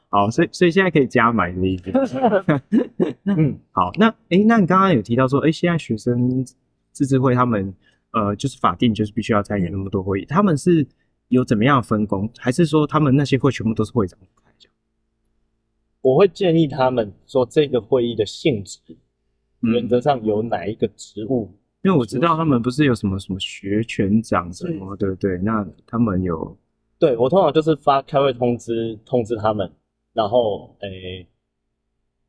[0.08, 1.92] 好，所以所以现在可以加买的意思。
[3.24, 6.42] 嗯，好，那诶、欸，那你刚刚有提到说，诶、欸，现在学生
[6.90, 7.74] 自治会他们
[8.12, 10.86] 呃，就是法定就是必须要参与那么多会议，他们是
[11.28, 14.18] 有怎么样的分工，还是说他们那些会全部都是会长？
[16.02, 18.78] 我会建议他们说，这个会议的性质
[19.60, 21.58] 原则上有哪一个职务、嗯？
[21.84, 25.38] 因为我知道他们不是有什么什么学权长什么，对不对？
[25.38, 26.56] 那他们有？
[26.98, 29.70] 对，我通常就是发开会通知通知他们。
[30.12, 31.26] 然后，诶，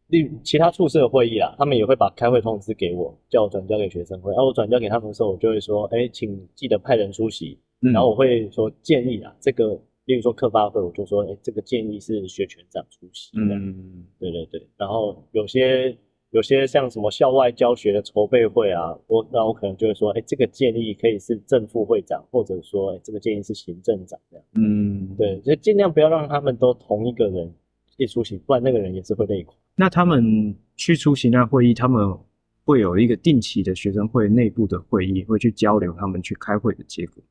[0.07, 4.31] 另其他处室的会议啊，他们也会把开会通知给我，叫我转交给学生会。
[4.31, 7.59] 然后我转交给他们的时候，我就会说，诶，请记得派人出席。
[7.81, 13.31] 嗯、然后我会说建议啊，这个，例如说课发会，我就说，诶，这个建议是学全长出席。
[13.37, 14.67] 嗯，对对对。
[14.77, 15.97] 然后有些
[16.31, 24.45] 有些像什么校外教学的筹备会啊，我那我可能就会说，诶，这个建议可以是正副会长，或者说，诶，这个建议是行政长这样。
[24.55, 27.53] 嗯，对，就尽量不要让他们都同一个人。
[27.97, 29.55] 一出席，不然那个人也是会累垮。
[29.75, 32.17] 那他们去出席那会议，他们
[32.65, 37.23] 会有一个定期的学生会内部的会议，会去交流他们去开会的结果。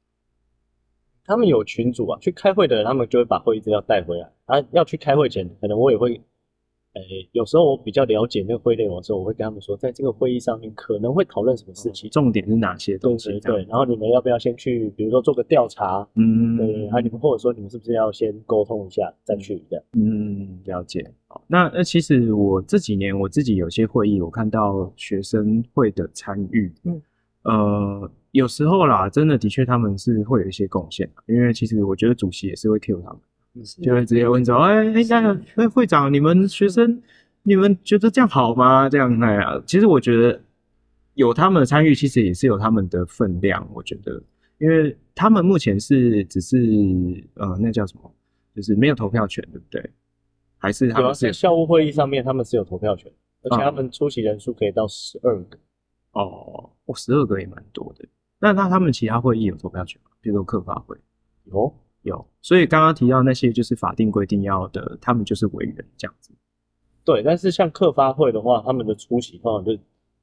[1.25, 4.31] 他们有群组啊，去开会的人，他们就会把会议资料带回来。
[4.47, 6.21] 啊，要去开会前，可能我也会。
[6.95, 13.31] 诶、欸，有时候我比较了解那个会内容的时候，我会跟他们说，在这个会议上面可能会讨论什么事情，重点是哪些东西？
[13.41, 16.07] 对，对，然后你们要不要先去，比如说做个调查？
[16.17, 19.85] 嗯，对，还有你们或者说你们是不是要先沟通一下再去这样？
[19.95, 21.11] 嗯，了解。
[21.29, 27.01] 好，那那其实我这几年我自己有些会议，我看到学生会的参与，嗯，
[27.45, 33.21] 呃，有时候啦，真的的确他们是会有一些贡献，因为其实我觉得主席也是会 cue 他们。
[33.83, 37.03] 就会直接问说：“哎哎，那个哎，会长，你们学生，
[37.43, 38.89] 你们觉得这样好吗？
[38.89, 40.41] 这样哎呀，其实我觉得
[41.13, 43.69] 有他们的参与，其实也是有他们的分量。
[43.75, 44.23] 我觉得，
[44.57, 46.57] 因为他们目前是只是
[47.35, 48.11] 呃，那叫什么，
[48.57, 49.91] 就是没有投票权，对不对？
[50.57, 55.59] 还是他们是在校务会议上面他们是有投票权，而且他们出席人数可以到十二个。
[56.13, 58.09] 哦，我十二个也蛮多的。
[58.43, 60.11] 那那他们其他会议有投票权吗？
[60.21, 60.97] 比如说客发会，
[61.45, 62.27] 有有。
[62.41, 66.33] 所以刚刚提到那些就是法定规定要的，他们就是委员这样子。
[67.05, 69.81] 对，但是像客发会的话，他们的出席通常就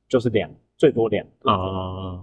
[0.09, 1.49] 就是两，最多两个。
[1.49, 2.19] 啊，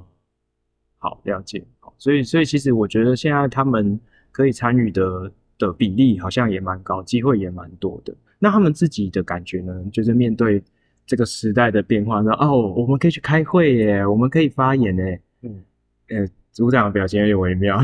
[0.98, 1.64] 好，了解。
[1.80, 3.98] 好，所以所以其实我觉得现在他们
[4.30, 8.14] 可以参与的的比例好像也蛮高，机会也蛮多的。
[8.38, 9.82] 那他们自己的感觉呢？
[9.90, 10.62] 就是面对
[11.06, 15.22] 这个时代的变化，呢哦，我们可以去开会耶，我们可以发言耶。
[15.40, 15.64] 嗯，
[16.08, 17.78] 呃，组长的表情有点微妙。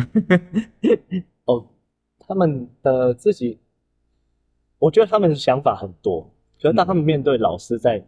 [1.44, 1.64] 哦，
[2.20, 3.58] 他们的自己，
[4.78, 6.28] 我觉得他们的想法很多。
[6.61, 8.06] 可是当他们面对老师在、嗯、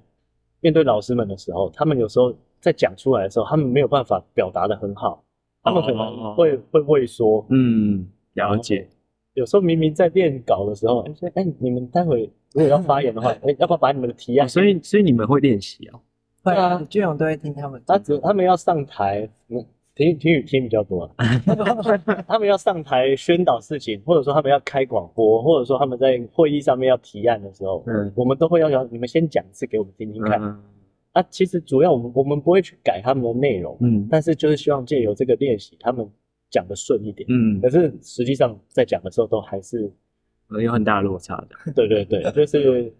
[0.61, 5.25] 面对老师们的时候，他们有时候在讲出来的时候，他们没有办法表达的很好，
[5.63, 7.45] 他们可能会、哦、会畏缩。
[7.51, 8.89] 嗯，了解。
[9.33, 14.49] 有时候明明在练稿的时候，哎、欸，你们待会如果要发言的话，哎、欸，要不要把你们的提案？
[14.49, 16.01] 所以，所以你们会练习哦。
[16.45, 17.83] 会啊，俊勇都会听他们。
[17.85, 21.09] 他只他们要上台，嗯，听听雨听比较多。
[22.27, 30.41] 他们要上台宣导事情，或者说他们要开广播，或者说他们在会议上面要提案的时候，嗯，我们都会要求你们先讲一次给我们听听看。
[30.43, 30.63] 嗯、
[31.13, 36.09] 啊，其实主要我们我们不会去改他们的内容，嗯，但是就是希望借由这个练习，他们。
[36.51, 39.91] 讲的顺一点，嗯，可是实际上在讲的时候都还是
[40.63, 41.73] 有很大的落差的。
[41.75, 42.95] 对对对， 就是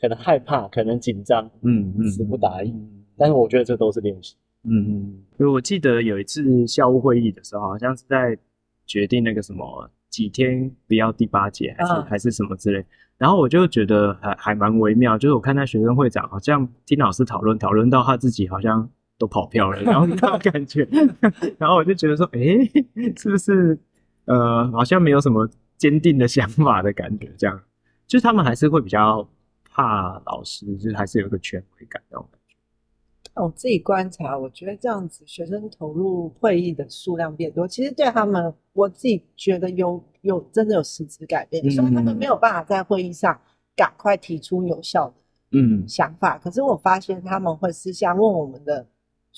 [0.00, 2.72] 可能害怕，可能紧张，嗯嗯，词不达意。
[3.18, 4.34] 但是我觉得这都是练习。
[4.68, 4.94] 嗯嗯，
[5.38, 8.36] 因为我记得有一次校务会议的时候，好像是在
[8.86, 12.84] 决定那个什么几天不要第八节，还是、啊、还是什么之类。
[13.18, 18.88] 然后我就觉得还还蛮微妙，就是我看他学生会长好像听老师讨论，讨论到他自己好像。
[19.18, 20.86] 都跑票了， 然后那种感觉，
[21.56, 23.78] 然后我就觉得说，哎、欸，是不是
[24.26, 25.48] 呃，好像没有什么
[25.78, 27.32] 坚定的想法的感觉？
[27.38, 27.58] 这样，
[28.06, 29.26] 就是他们还是会比较
[29.70, 32.28] 怕老师，就是还是有一个权威感那种
[33.42, 43.40] 我自己观察，我觉得这样子学生投入会议的数量变多，其实对他们，我自己觉得有有真的有实质改变，所以他们没有办法在会议上
[43.74, 45.14] 赶快提出有效的
[45.52, 46.36] 嗯想法。
[46.36, 48.86] 嗯、可是我发现他们会私下问我们的。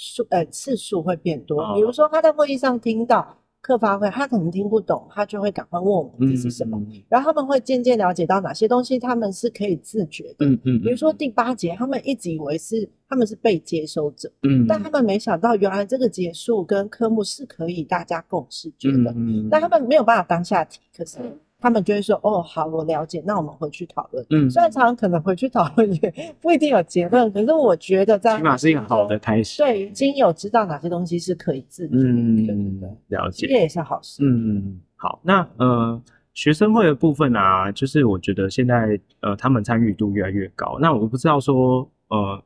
[0.00, 3.36] 数呃次数会变多，比如说他在会议上听到
[3.68, 21.18] 课发挥，他可能听不懂，他就会赶快问我们这是什么，嗯嗯、然后他们会渐渐了解到哪些东西他们是可以自觉的，嗯嗯，比如说第八节，他们一直以为是他们是被接收者，嗯，但他们没想到原来这个结束跟科目是可以大家共识觉的，嗯，但他们没有办法当下提，可是。
[21.60, 23.20] 他们就会说：“哦，好，我了解。
[23.26, 24.24] 那我们回去讨论。
[24.30, 29.60] 嗯，虽然常常可能回去讨论也不一定有结论，可是我觉得在起码是一个好的开始。
[29.60, 34.22] 对，已经有知道哪些东西是可以自己的，嗯，对对对，了解，这也是好事。
[34.24, 35.20] 嗯，好。
[35.24, 36.00] 那呃，
[36.32, 40.78] 学生会的部分啊，就是我觉得现在呃，他们参与度越来越高。
[40.80, 42.40] 那我不知道说呃，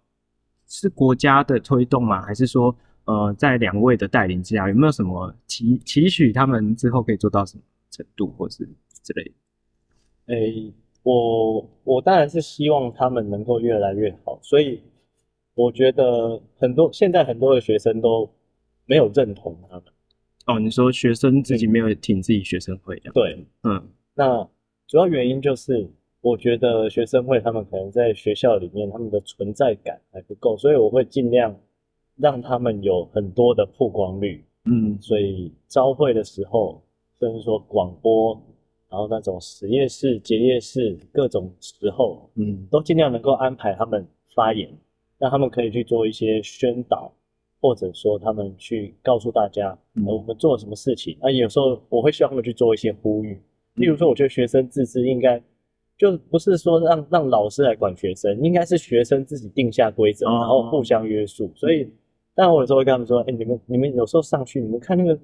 [0.67, 2.23] 是国家的推动吗？
[2.23, 8.67] 还是说呃，在两位的带领之下，有没有什么期期许他们之后可以做到什么程度，或是？
[9.03, 14.81] 之类的，诶、欸，我我当然是希望他们能够越来越好，所以
[15.55, 18.31] 我觉得很多现在很多的学生都
[18.87, 19.85] 没有认同他们。
[20.47, 23.15] 哦，你说学生自己没有挺自己学生会这样？
[23.15, 24.49] 对，嗯，那
[24.87, 25.89] 主要原因就是
[26.21, 31.57] 我觉得学生会他们可能在学校里面他们的存在感还不够，所以我会尽量
[32.17, 34.45] 让他们有很多的曝光率。
[34.65, 36.81] 嗯，所以招会的时候，
[37.19, 38.41] 甚至说广播。
[38.93, 44.69] 然后那种实验室、结业式各种时候，嗯，都尽量能够安排他们发言，
[45.17, 47.11] 让他们可以去做一些宣导，
[47.59, 51.17] 或者说他们去告诉大家，嗯，我们做了什么事情。
[51.23, 53.41] 那有时候我会希望他们去做一些呼吁，
[53.77, 55.43] 例如说，我觉得学生自治应该
[55.97, 61.51] 就不是说让让老师来管学生，应该是学生自己定下规则，然后互相约束。
[61.55, 61.91] 所以，
[62.35, 65.19] 但我有时候会跟他们说，哎，你们你们有时候上去，你们看那个。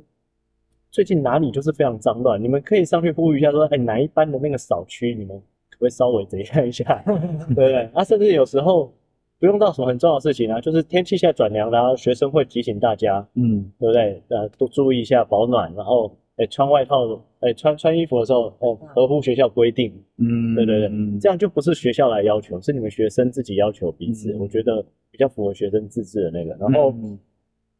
[0.91, 5.37] 最近哪里就是非常脏乱，你们可以上去呼吁一下，说，哎，哪一班的那个扫区，你们
[5.71, 7.83] 可不可以稍微怎样一下， 对不对？
[7.93, 8.93] 啊，甚至有时候
[9.39, 14.23] 不用到什么很重要的事情啊，就是天气现在转凉，然后学生会提醒大家，嗯，对不对？
[14.29, 26.95] 呃，多注意一下保暖，然后，哎，穿外套，哎，穿穿衣服的时候，哦，合乎学校规定，嗯，对对对，这样就不是学校来要求，是你们学生自己要求彼此，我觉得比较符合学生自治的那个，然后，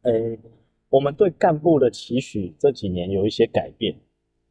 [0.03, 0.37] 哎。
[0.89, 3.95] 我们对干部的期许这几年有一些改变，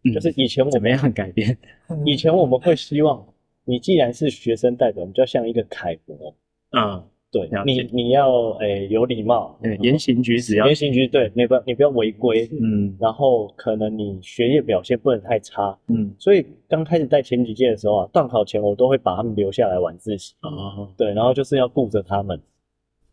[0.05, 1.57] 嗯、就是以前我们怎么样改变？
[2.07, 3.26] 以前我们会希望
[3.64, 6.34] 你既然是学生代表，你就要像一个楷模，
[6.70, 22.41] 嗯，对，你你要诶、欸、有礼貌，对，言行举止要言行举止对，你不要你不要违规，嗯，然后可能你学业表现不能太差，嗯，所以刚开始在前几届的时候啊，段考前我都会把他们留下来晚自习，哦，对，然后就是要顾着他们，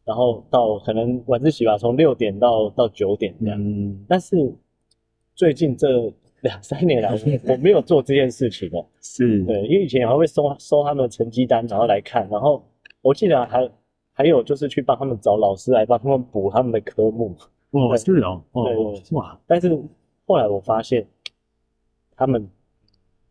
[0.06, 4.54] 然后到可能晚自习吧，从六点到到九点这样，嗯，但是
[5.34, 7.18] 最近这 两三年来，我
[7.54, 12.64] 我没有做这件事情哦， 是对，因为以前还会收收他们的成绩单，然后来看，然后
[13.02, 13.70] 我记得还。
[14.18, 17.36] 还有就是去帮他们找老师来帮他们补他们的科目。
[17.72, 19.38] 哦，是哦，哦，对哇！
[19.46, 19.78] 但是
[20.26, 21.06] 后来我发现，
[22.16, 22.50] 他们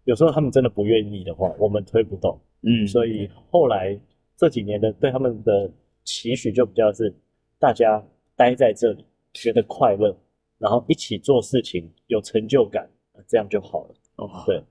[0.04, 2.38] 有时候他们真的不愿意的话，我们推不动。
[2.64, 3.98] 嗯，所以后来
[4.36, 5.70] 这几年的对他们的
[6.04, 7.12] 期许就比较是，
[7.58, 8.02] 大家
[8.36, 10.16] 待在这里觉得快乐，
[10.58, 12.88] 然后一起做事情有成就感，
[13.26, 13.94] 这样就好了。
[14.16, 14.62] 哦，对。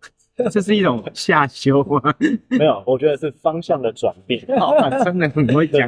[0.50, 2.02] 这是一种下修吗？
[2.50, 4.44] 没有，我觉得是方向的转变。
[4.58, 4.74] 好，
[5.04, 5.88] 真的很会讲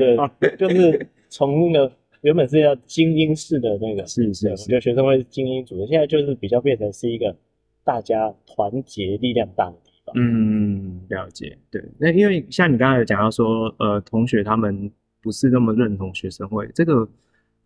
[0.55, 1.91] 就是从那个
[2.21, 7.35] 原本是要精英式的那个，是是，是，我觉得学生会精英组织，现在就是比较变成是一个
[7.83, 10.13] 大家团结力量大的地方。
[10.15, 11.57] 嗯，了解。
[11.71, 14.91] 对，那因为像你刚才有讲到说，呃，同学他们
[15.25, 17.09] 不是那么认同学生会这个，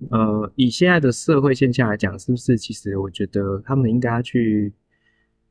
[0.10, 2.58] 呃，以现在的社会现象来讲，是不是？
[2.58, 4.74] 其实我觉得他们应该去。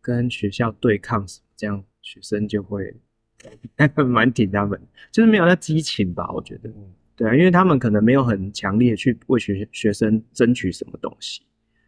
[0.00, 2.94] 跟学校对抗，这样学生就会
[4.08, 4.80] 蛮挺他们，
[5.12, 6.30] 就是没有那激情吧？
[6.32, 6.70] 我觉得，
[7.14, 11.42] 对啊，因为他们可能没有很强烈去为学学生争取什么东西，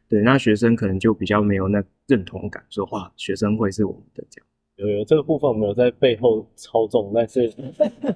[0.06, 4.46] 对，那学生可能就比较没有那认同感，说哇，学生会是我们的这样。
[4.80, 7.52] 有有这个部分我们有在背后操纵，但是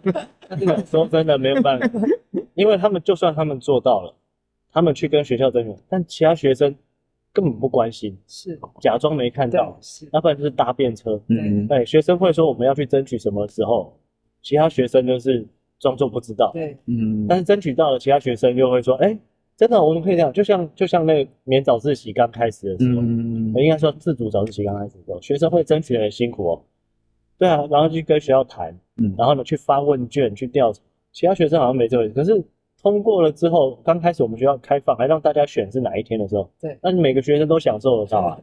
[0.86, 1.88] 说真的没有办法，
[2.54, 4.14] 因为他们就算他们做到了，
[4.72, 6.74] 他们去跟学校争取，但其他学生。
[7.34, 11.20] 根本不关心，是假装没看到，是，要不然就是搭便车。
[11.26, 13.92] 嗯，对，学生会说我们要去争取什么时候，
[14.40, 15.44] 其他学生就是
[15.80, 16.52] 装作不知道。
[16.54, 19.18] 对，嗯，但是争取到了，其他学生又会说，哎、欸，
[19.56, 26.62] 真的我们可以这样，就像就像那个免早自习刚开始的时候，嗯，应该说自主早自习刚开始的时候，学生会争取的很辛苦哦。
[27.38, 30.80] 对啊，然后去跟学校谈，嗯，然后呢去发问卷去调查，
[31.12, 32.44] 其他学生好像没这回事，可是。
[32.82, 38.38] 通过了之后，刚开始我们学校开放，还让大家选是哪一天的时候，对，那你每个学生都享受得到啊。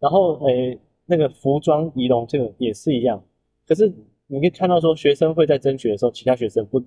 [0.00, 3.22] 然后，诶、欸，那个服装仪容这个也是一样。
[3.64, 3.86] 可是
[4.26, 6.82] 你可以看到说，学生会在争取的时候，其他学生不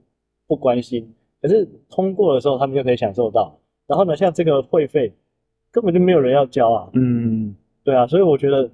[0.48, 1.16] 不关心。
[1.46, 3.60] 可是通过的时候，他们就可以享受到。
[3.86, 5.14] 然后呢，像这个会费，
[5.72, 6.90] 根本就没有人要交啊。
[6.94, 8.72] 嗯，对啊，所以我觉得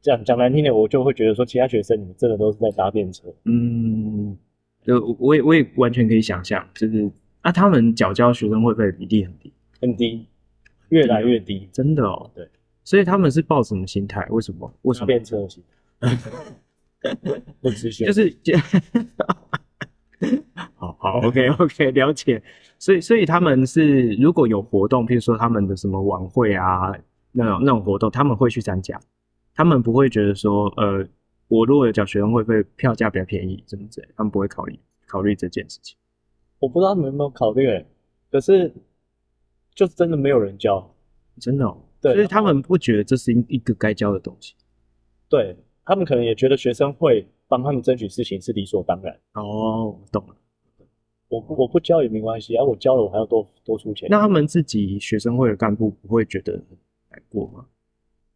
[0.00, 3.28] 讲讲难听点，我就会觉得说，其他学生你们真的都是在搭便车。
[3.44, 4.36] 嗯，
[4.82, 7.10] 就我也我也完全可以想象，就是。
[7.42, 10.26] 啊，他们缴交学生会费比例很低，很低，
[10.90, 12.30] 越来越低，真的哦。
[12.32, 12.48] 对，
[12.84, 14.24] 所以他们是抱什么心态？
[14.30, 14.72] 为什么？
[14.82, 15.06] 为什么？
[15.06, 15.60] 便车心
[16.00, 16.16] 态。
[17.60, 18.30] 不直选，就是，
[20.76, 22.42] 好好，OK OK，了解。
[22.78, 26.92] 所以，所以他们是如果有活动，譬如说他们的什么晚会啊，
[27.32, 28.98] 那种那种活动，他们会去参加。
[29.54, 31.06] 他们不会觉得说，呃，
[31.48, 35.96] 我如果有缴学生会费，票价比较便宜，怎么怎样，他们不会考虑考虑这件事情。
[36.58, 37.86] 我不知道他们有没有考虑诶，
[38.30, 38.72] 可是
[39.74, 40.94] 就真的没有人教，
[41.40, 41.76] 真的哦。
[42.00, 44.54] 对，所以他们不觉得这是一个该教的东西。
[45.28, 49.14] 对，他们可能也觉得学生会帮他们争取事情是理所当然。
[49.34, 50.34] 哦，我懂了。
[51.28, 54.08] 我不我不交也没关系啊，我交了我还要多多出钱。
[54.10, 56.78] 那他们自己学生会的干部不会觉得很
[57.10, 57.66] 难过吗？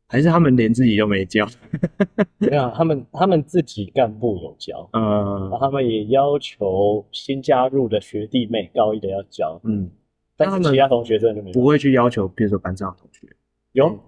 [0.08, 1.46] 还是他们连自己都没教？
[2.38, 9.90] 没有，他们他们自己干部有教，嗯，他们也要求新加入的学弟妹高一的要教，嗯，
[10.36, 13.26] 但是其他同学真的就没不会去要求，比如说班上的同学
[13.72, 13.98] 有，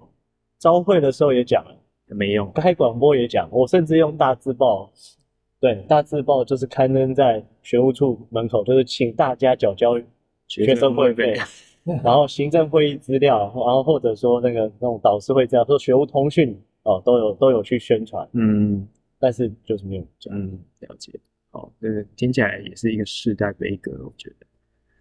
[0.59, 1.77] 招会的时候也讲了，
[2.11, 4.91] 没用，开广播也讲，我甚至用大字报，
[5.61, 9.95] 对，大字报就是刊登在学务处门口，就是请大家缴交
[10.47, 11.35] 学生会费。
[12.05, 18.87] 然后行政会议资料，然后或者说那个那种导师会这样，说学务通讯哦，都有都有去宣传，嗯，
[19.19, 21.11] 但是就是没有讲，嗯，了解，
[21.53, 24.47] 哦，那个听起来也是一个世代悲歌，我觉得，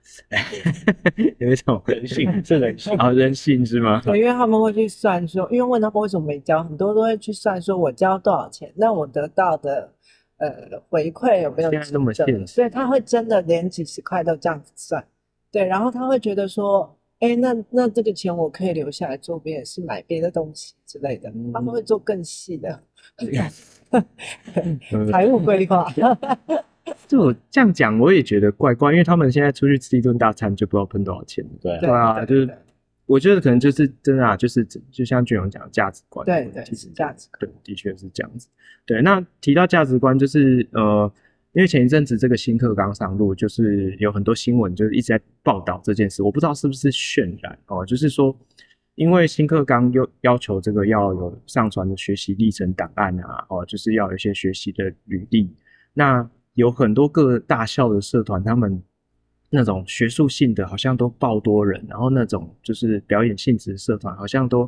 [1.40, 4.02] 有一种人性 是人性啊，人性是吗？
[4.04, 9.94] 对，因为他们会去算说，因为问他们为什么没交，很多都会去算说，我交多少钱，那我得到的
[10.38, 10.50] 呃
[10.90, 11.72] 回馈有没有？
[11.72, 15.06] 现在那么现实，所以他会真的连几十块都这样子算。
[15.52, 21.32] 对，然后他会觉得说，哎，那那这个钱我可以留下来做别的事，买别的东西之类的。
[21.54, 22.84] 他们会做更细的
[25.12, 25.92] 财务规划。
[27.08, 31.46] 就这样讲，我也觉得怪怪，因为他们现在出去吃一顿大餐就不知道喷多少钱。
[31.62, 32.50] 对对啊，就是
[33.06, 36.26] 我觉得可能就是真的啊，就是就像俊荣讲的价值观。
[36.26, 37.40] 对对，是价值观。
[37.40, 38.48] 对，的确是这样子。
[38.86, 41.12] 对，那提到价值观，就是呃。
[41.54, 48.38] 因为前一阵子这个新课纲上路，就是有很多新闻就是一直在报道这件事，我不知道是不是渲染哦，就是说，
[48.94, 55.52] 因为新课纲又要求这个要有上传的学习历程档案啊，哦，就是要有一些学习的履历，
[55.96, 58.82] 那有很多个大校的社团，他们
[59.52, 64.68] 那种学术性的好像都爆多人，然后那种就是表演性质的社团好像都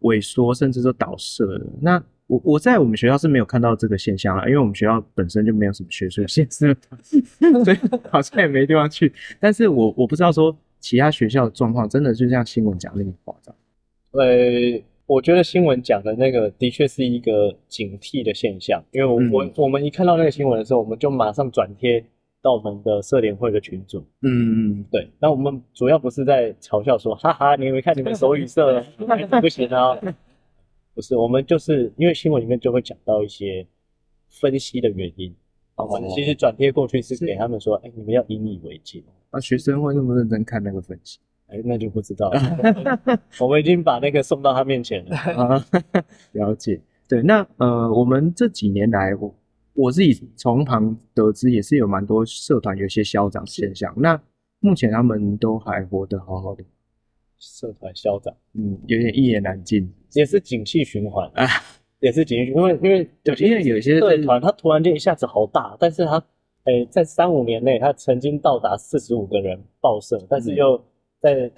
[0.00, 1.66] 萎缩，甚至都倒社了。
[1.80, 7.78] 那我我在我们学校是没有看到这个现象啊，因为我们学校本身就没有什么学术性社团，所以
[8.10, 9.10] 好像也没地方去。
[9.40, 13.54] 但是我我不知道说其他学校的状况，真的就像新闻讲的那么夸张。
[14.12, 14.28] 呃，
[15.10, 22.00] 我觉得新闻讲的那个的确是一个警惕的现象，因为我、嗯、我我们一看到那个新闻的时候，我们就马上转贴
[22.40, 23.98] 到我们的社联会的群组。
[24.22, 25.10] 嗯嗯，对。
[25.18, 28.80] 那我们主要不是在嘲笑说，哈哈，你有没有看你们手语社
[29.40, 29.98] 不行啊？
[30.94, 33.66] 不是，我们就是因为新闻里面就会讲到一些
[34.28, 35.34] 分析的原因，
[35.74, 36.06] 好吗？
[36.14, 39.02] 其实转贴过去是给他们说，哎、欸，你们要引以为戒。
[39.32, 41.18] 那、啊、学生会那么认真看那个分析？
[41.50, 42.40] 哎、欸，那就不知道了。
[43.40, 45.16] 我们已经把那个送到他面前了。
[45.16, 45.66] 啊，
[46.32, 46.80] 了解。
[47.08, 49.34] 对，那呃，我们这几年来，我
[49.74, 53.92] 我自己从旁得知，也是有蛮多社团有些消长现象。
[53.96, 54.20] 那
[54.60, 56.62] 目前他们都还活得好好的。
[57.38, 61.46] 社团消长，嗯，有点一言难尽，也是景气循环啊，
[61.98, 66.18] 也是景气循环，因为因 为对，因为有一些社团，它突然间一下子好大，但是它，
[66.64, 70.84] 哎、欸，在三五年内，它曾经到达四十五个人报社，但是又
[71.20, 71.50] 在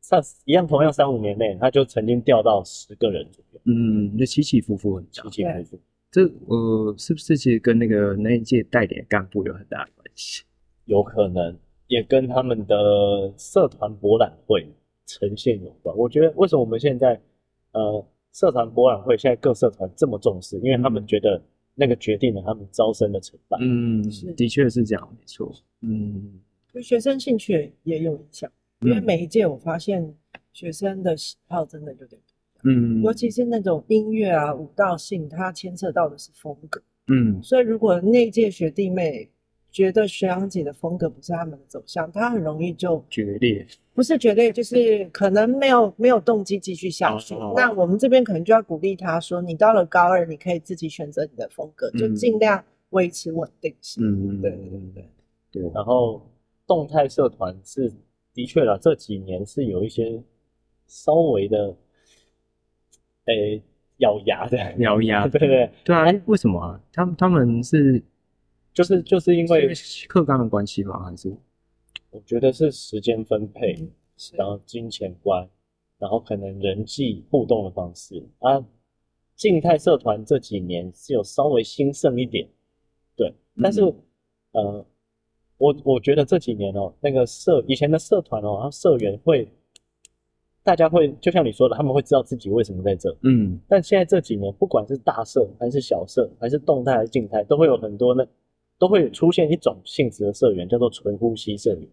[0.00, 5.80] 上一样同样三五年内，他就曾经掉到十个人左右，嗯，就起起伏伏很大，起起伏伏。
[6.10, 10.44] 这呃，是不是其实跟那个那一届带领干部有很大的关系？
[10.84, 14.66] 有可能，也跟他们的社团博览会。
[15.10, 17.18] 呈现有关，我觉得为什么我们现在，
[17.72, 21.42] 呃，社团博览会现在各社团这么重视，因为他们觉得
[21.74, 23.56] 那个决定了他们招生的成败。
[23.58, 25.50] 嗯，是的确是这样，没错。
[25.80, 26.38] 嗯，
[26.70, 30.14] 对学生兴趣也有影响，因为每一届我发现
[30.52, 32.20] 学生的喜好真的有点
[32.62, 32.82] 不一样。
[32.82, 36.82] 嗯，尤其是那种音乐啊、舞蹈性，它牵涉到的是风格。
[37.08, 39.30] 嗯，所以如果那一届学弟妹。
[39.70, 47.34] 觉得学长姐的风格不是他们的走向，他很容易就决裂，不是决裂，就是可能没有没有动机继续下去。
[47.34, 54.02] 哦哦、那我们这边可能就要鼓励他说，你到了高二，你可以自己选择你的风格，嗯、就尽量维持稳定性。
[54.02, 55.04] 嗯，对对对
[55.52, 55.70] 对。
[55.74, 56.22] 然后
[56.66, 57.92] 动态社团是
[58.34, 60.22] 的确了，这几年是有一些
[60.86, 61.76] 稍微的，
[63.26, 63.62] 诶、欸，
[63.98, 66.80] 咬牙的 咬牙，对对对，对啊，为什么啊？
[66.92, 68.02] 他们他们是。
[68.74, 69.72] 就是就是因为
[70.06, 71.02] 课纲的关系吗？
[71.02, 71.36] 还是
[72.10, 73.74] 我觉得是时间分配，
[74.34, 75.48] 然后金钱观，
[75.98, 78.64] 然后可能人际互动的方式啊。
[79.34, 82.48] 静态社团这几年是有稍微兴盛一点，
[83.16, 83.96] 对，但是、嗯、
[84.52, 84.86] 呃，
[85.58, 89.46] 我我觉得这几年哦，那个社以前的社团哦，然后社员会，
[90.62, 98.26] 大家会就像你说的，他们会知道自己为什么在这，嗯，但现在这几年，不管是大社还是小社，还是动态还是静态，都会有很多那。
[98.80, 101.88] 都会出现一种性质的社员，叫做纯呼吸社员。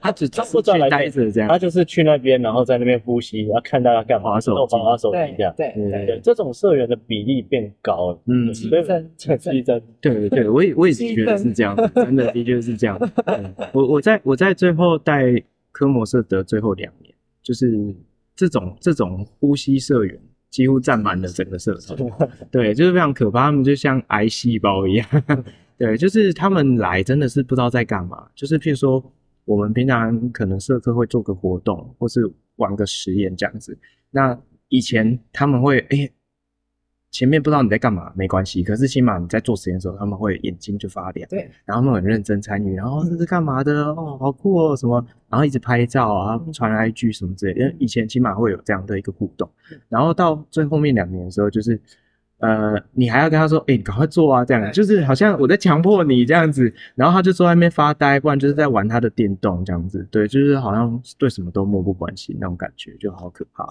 [0.00, 5.54] 他只他不知道来待着这样，他就是去那边，然后在那边呼吸，然后看大家干嘛，手机，玩手机这样。
[5.56, 8.22] 对对对，这种社员的比例变高了。
[8.26, 9.80] 嗯，激增，激增。
[10.00, 12.98] 对对对，我也我也觉得是这样，真的的确是这样。
[13.72, 15.24] 我我在我在最后带
[15.70, 17.94] 科摩社的最后两年，就是
[18.34, 20.18] 这种这种呼吸社员。
[20.52, 23.44] 几乎占满了整个社团，对，就是非常可怕。
[23.46, 25.06] 他们就像癌细胞一样，
[25.84, 28.28] 对，就是他们来真的是不知道在干嘛。
[28.34, 29.02] 就是譬如说，
[29.44, 32.20] 我们平常可能社课会做个活动，或是
[32.56, 33.76] 玩个实验这样子。
[34.10, 36.06] 那以前他们会诶。
[36.06, 36.12] 欸
[37.12, 38.62] 前面不知道你在干嘛，没关系。
[38.62, 41.28] 可是起码你在做实验的时候，他们会眼睛就发亮。
[41.28, 42.74] 对，然后他们很认真参与。
[42.74, 43.84] 然后这是干嘛的？
[43.92, 45.06] 哦，好酷哦，什么？
[45.28, 47.60] 然后一直拍照啊，传 IG 什么之类的。
[47.60, 49.46] 因为以前起码会有这样的一个互动。
[49.90, 51.78] 然后到最后面两年的时候，就是
[52.42, 56.70] 呃，你还要跟他说，哎，你赶快做啊，这样就是好像我在强迫你这样子。
[56.94, 60.06] 然后他就坐在那边发呆，不然就是在玩他的电动这样子。
[60.10, 63.66] 对，就是好像对什么都漠不关心那种感觉，就好可怕。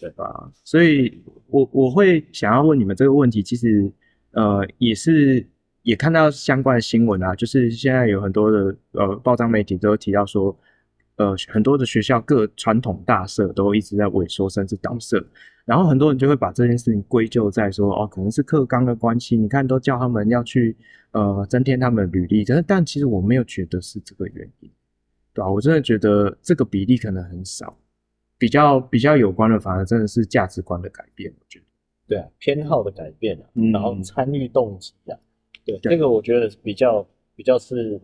[0.00, 0.50] 对吧？
[0.64, 3.88] 所以我我会想要问你们这个问题，其实
[4.32, 5.46] 呃也是
[5.82, 10.58] 也看到相关的新闻啊，就是现在有很多的呃报章媒体都提到说，
[11.16, 15.24] 呃很多的学校各传统大社都一直在萎缩，甚至倒社，
[15.64, 20.76] 然后很多人就会把这件事情归咎在说哦，可能是课纲的关系，你看都叫他们要去
[21.12, 24.70] 呃增添他们的履历，但是但其实我没有觉得是这个原因，
[25.32, 25.50] 对吧？
[25.50, 27.76] 我真的觉得这个比例可能很少。
[28.38, 31.64] 比较比较有关的，反而真的是价值观的改变，我觉得。
[32.08, 35.14] 对啊，偏好的改变啊，嗯、然后参与动机啊，
[35.64, 37.06] 对，这个我觉得比较
[37.36, 38.00] 比较是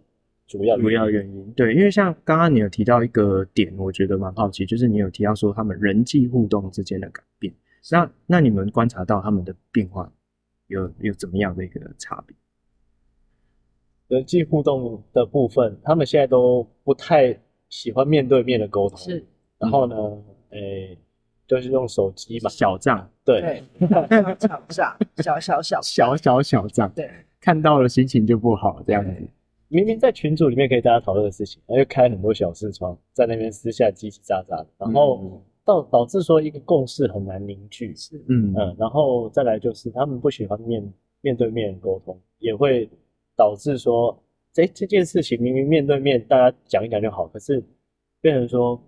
[0.49, 1.53] 主要主要原因。
[1.53, 7.55] 对，因为像刚刚你有提到一个点，我觉得蛮好奇，就是你有提到说他们人际互动之间的改变。
[7.93, 10.11] 那那你们观察到他们的变化
[10.67, 12.35] 有有怎么样的一个差别？
[14.09, 17.39] 人际互动的部分，他们现在都不太
[17.69, 18.99] 喜欢面对面的沟通。
[18.99, 19.23] 是，
[19.59, 19.97] 然后呢，
[20.51, 20.99] 诶、嗯欸，
[21.47, 29.29] 就是用手机嘛，小账，对，小账，小小小小小小账， 对，看到了心情就不好，这样子。
[29.69, 37.95] 明明在群组里面可以大家讨论的事情，然后又开很多小视窗，在那边私下叽叽喳喳的，然后导导致说一个共识很难凝聚。
[37.95, 42.89] 是，嗯嗯，然后再来就是他们不喜欢面面对面沟通，也会。
[43.39, 44.21] 导致说，
[44.53, 47.63] 这这件事情明明面对面大家讲一讲就好，可是
[48.21, 48.83] 变成说，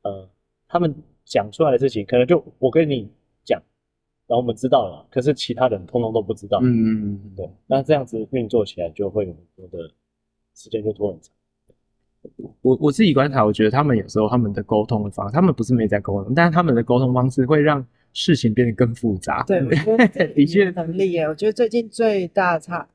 [0.00, 0.26] 呃，
[0.66, 0.94] 他们
[1.26, 3.06] 讲出来的事情，可能就我跟你
[3.44, 3.60] 讲，
[4.26, 6.58] 然后我们知道了，可是其他人通通都不知道。
[6.62, 7.50] 嗯嗯嗯，对。
[7.66, 9.90] 那这样子运作起来就会有很多的
[10.54, 11.32] 时间就拖很长。
[12.60, 19.42] 我我自己观察，我觉得他们有时候他们的沟通的方式，他们不是没在沟通，但是他们的沟通方式会让事情变得更复杂。
[19.44, 19.60] 对，
[20.34, 21.24] 的确能力耶。
[21.24, 22.88] 我觉得最近最大差。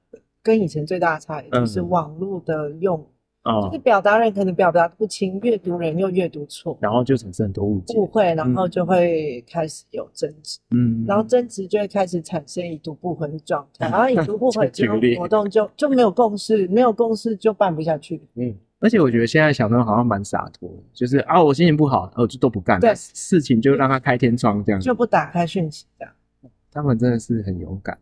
[0.44, 3.06] 跟以前最大差异就是网络的用，
[3.48, 26.14] 嗯、就是表达人可能表达不清，阅、嗯、读人又阅读错，然后就产生很多误解、误会，然后就会开始有争执，嗯，然后争执就会开始产生已读不回的状态， 嗯、然后已读不回这种活动就就没有共识，没有共识就办不下去，嗯，而且我觉得现在小朋友好像蛮洒脱，就是啊，我心情不好，我就都不干，对，事情就让他开天窗这样，就不打开讯息这样，
[26.72, 27.98] 他们真的是很勇敢。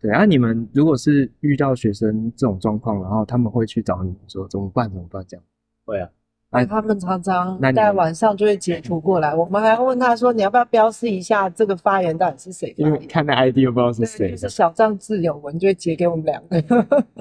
[0.00, 4.88] 对啊，你们如果是遇到学生这种状况，然后他们会去找你们说怎么办？
[4.88, 5.22] 怎么办？
[5.28, 5.44] 这样
[5.84, 6.08] 会啊，
[6.50, 12.74] 那他们常常在晚上就会截图过来，我们还要问他说，你要不要标示一下这个发言到底是谁？
[12.78, 16.58] 因为看那 ID 又不知道是谁，就是小账自有文就会截给我们两个。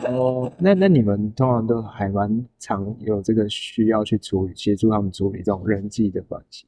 [0.07, 6.65] 哦，那那你们通常都还蛮常有这个需要去处理，协助他们处理这种人际的关系。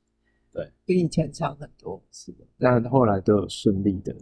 [0.53, 2.01] 对，比以前强很多。
[2.11, 4.13] 是的，那后来都有顺利的。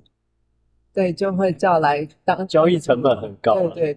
[0.94, 3.96] 对，就会叫来当交易成本很高，对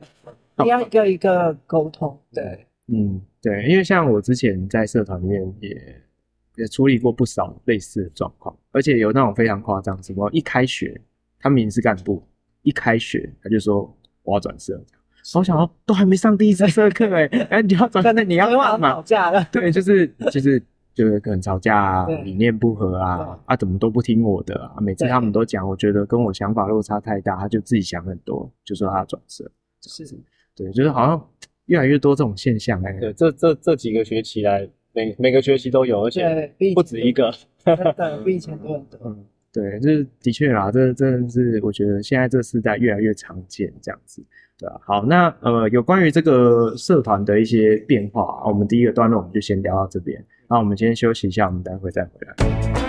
[0.57, 6.03] 对，要一个一个沟通，对，嗯，对，因为像我之前在社团里面也
[6.57, 11.01] 也处理过不少类似的状况，而且有那种非常夸张，什么一开学
[11.41, 12.23] 他明明是干部，
[12.63, 14.81] 一开学他就说我要转社，
[15.35, 18.93] 我想说都还没上第一次社课哎， 哎你要转， 那你要干嘛？
[18.93, 20.63] 吵架了，对，就是就是。
[20.95, 24.77] 就是可能吵架啊，理念不合啊，啊，怎么都不听我的啊？
[24.81, 29.51] 每次他们都讲，我觉得跟我想法落差太大，他就自己想很多，就说他转色。
[29.81, 30.05] 是，
[30.55, 31.29] 对，就是好像
[31.67, 32.93] 越来越多这种现象哎。
[33.01, 37.33] 对，这这这几个学期来，每每个学期都有，而且不止一个，
[38.25, 39.01] 比以前多很多。
[39.07, 44.23] 嗯，对，就是的确啦，这真的是我觉得现在这个时代越来越常见这样子。
[44.59, 50.25] 对啊，好，那呃，有关于这个社团的一些变化，我们第一个段落我们就先聊到这边。
[50.53, 52.82] 那我们今天休息一下，我们待会再回来。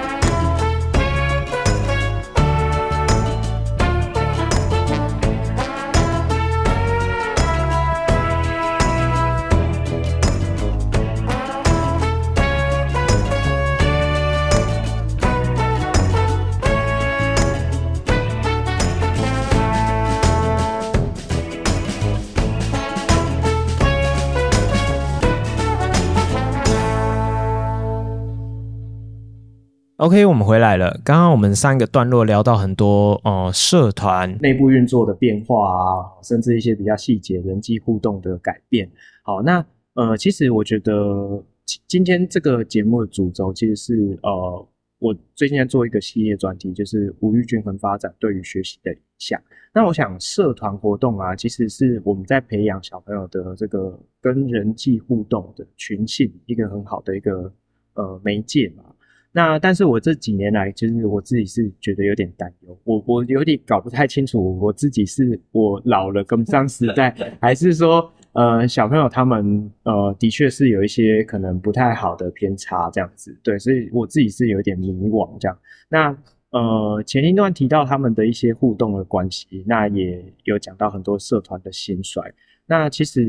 [30.04, 31.00] OK，我们回来了。
[31.02, 38.92] 刚刚我们三个段落聊到很多，呃，社团内部运作的变化啊，甚至一些比较细节人际互动的改变。
[39.24, 41.42] 好，那呃，其实我觉得
[41.88, 44.68] 今天这个节目的主轴其实是呃，
[45.00, 49.42] 我最近在做一个系列专题，就是五育均衡发展对于学习的影响。
[49.74, 57.50] 那我想，社团活动啊，其实是我们在培养小朋友的这个跟人际互动的群性一个很好的一个
[57.94, 58.84] 呃媒介嘛。
[59.36, 75.58] 那但是我这几年来，其实我自己是觉得有点担忧，我我有点搞不太清楚，我自己是我老了跟不上时代，还是说呃小朋友他们呃的确是有一些可能不太好的偏差这样子，对，所以我自己是有点迷惘这样。
[75.90, 76.16] 那
[76.54, 82.34] 呃前一段提到他们的一些互动的关系，那也有讲到很多社团的兴衰。
[82.66, 83.22] 那其实，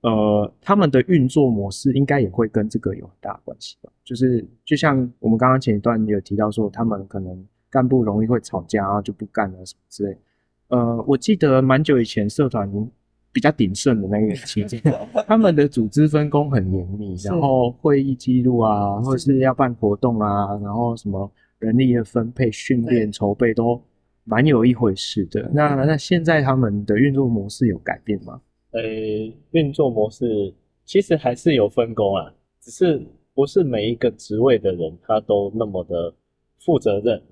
[0.00, 3.90] 呃，他们的运作模式应该也会跟这个有很大关系吧？
[4.02, 10.16] 就是就像我们刚刚前一段有提到说，他们可能干部容易会吵架啊，就不干了什么之类。
[10.68, 12.66] 呃，我记得蛮久以前社团
[13.32, 14.80] 比较鼎盛的那个期间，
[15.28, 21.30] 他们的组织分工很严密，然后会议记录啊，或者是要办活动啊，然后什么
[21.64, 23.82] 人力的分配、训练、筹备都
[24.24, 25.50] 蛮有一回事的。
[25.52, 28.40] 那那现在他们的运作模式有改变吗？
[28.72, 28.82] 呃，
[29.52, 30.52] 运作模式
[30.84, 33.00] 其实还是有分工啊，只是
[33.32, 36.12] 不是每一个职位的人他都那么的
[36.58, 37.22] 负责任，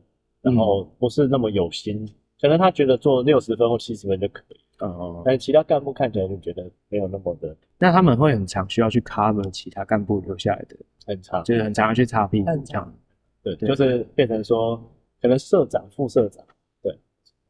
[0.40, 2.08] 然后不是那么有心，嗯、
[2.40, 4.56] 可能他觉得做六十分或七十分就可以。
[4.78, 7.56] 哦，但其他干部看起来就觉得没有那么的。
[7.78, 10.76] 那他们会很常需要去 cover 其他干部留下来的，
[11.06, 12.94] 很常，就是很常要去擦屁股这样。
[13.42, 14.80] 常对，对就是变成说，
[15.20, 16.44] 可能社长、副社长，
[16.82, 16.98] 对，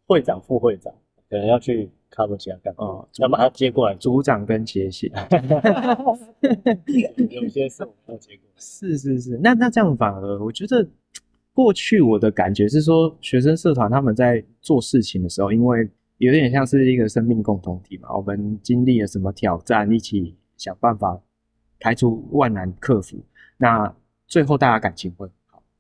[0.06, 0.92] 会长、副会长，
[1.28, 5.10] 可能要去 cover 其他干部，哦、要把他接过来，组长跟接线。
[7.30, 8.52] 有些事要接过来。
[8.56, 10.86] 是是是，那那这样反而我觉得，
[11.52, 15.88] 过去我的感觉是说，学生社团他们在做事情的时候，因为
[16.18, 21.20] 有点像是一个生命共同体嘛，我们经历了什么挑战，一起想办法
[21.80, 23.18] 排除万难克服，
[23.58, 23.92] 那
[24.26, 25.28] 最后大家感情会。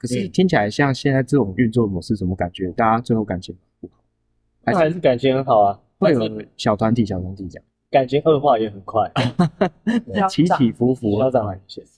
[0.02, 4.02] 可是听起来像现在这种运作模式，怎么感觉大家最后感情不好？
[4.64, 5.80] 还是，还是感情很好啊？
[5.98, 9.10] 会有小团体、小团体这样，感情恶化也很快，
[10.28, 11.18] 起起伏伏。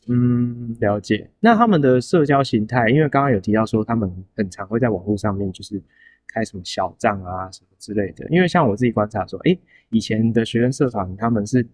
[0.06, 1.28] 嗯，了解。
[1.40, 5.82] 那他们的社交形态，因为刚刚有提到说，他们很常会在网络上面就是。
[6.26, 8.26] 开什么小账啊，什么之类的。
[8.28, 11.64] 因为像我自己观察说，哎、欸，以前的学生社团，他们是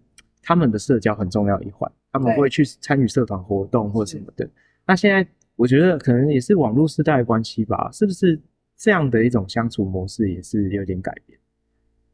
[0.43, 4.47] 他们的社交很重要一环，他们会去参与社团活动或什么的。
[4.85, 5.27] 那现在
[5.61, 8.41] 我觉得可能也是网络时代的关系吧，是不是
[8.75, 11.39] 这样的一种相处模式也是有点改变？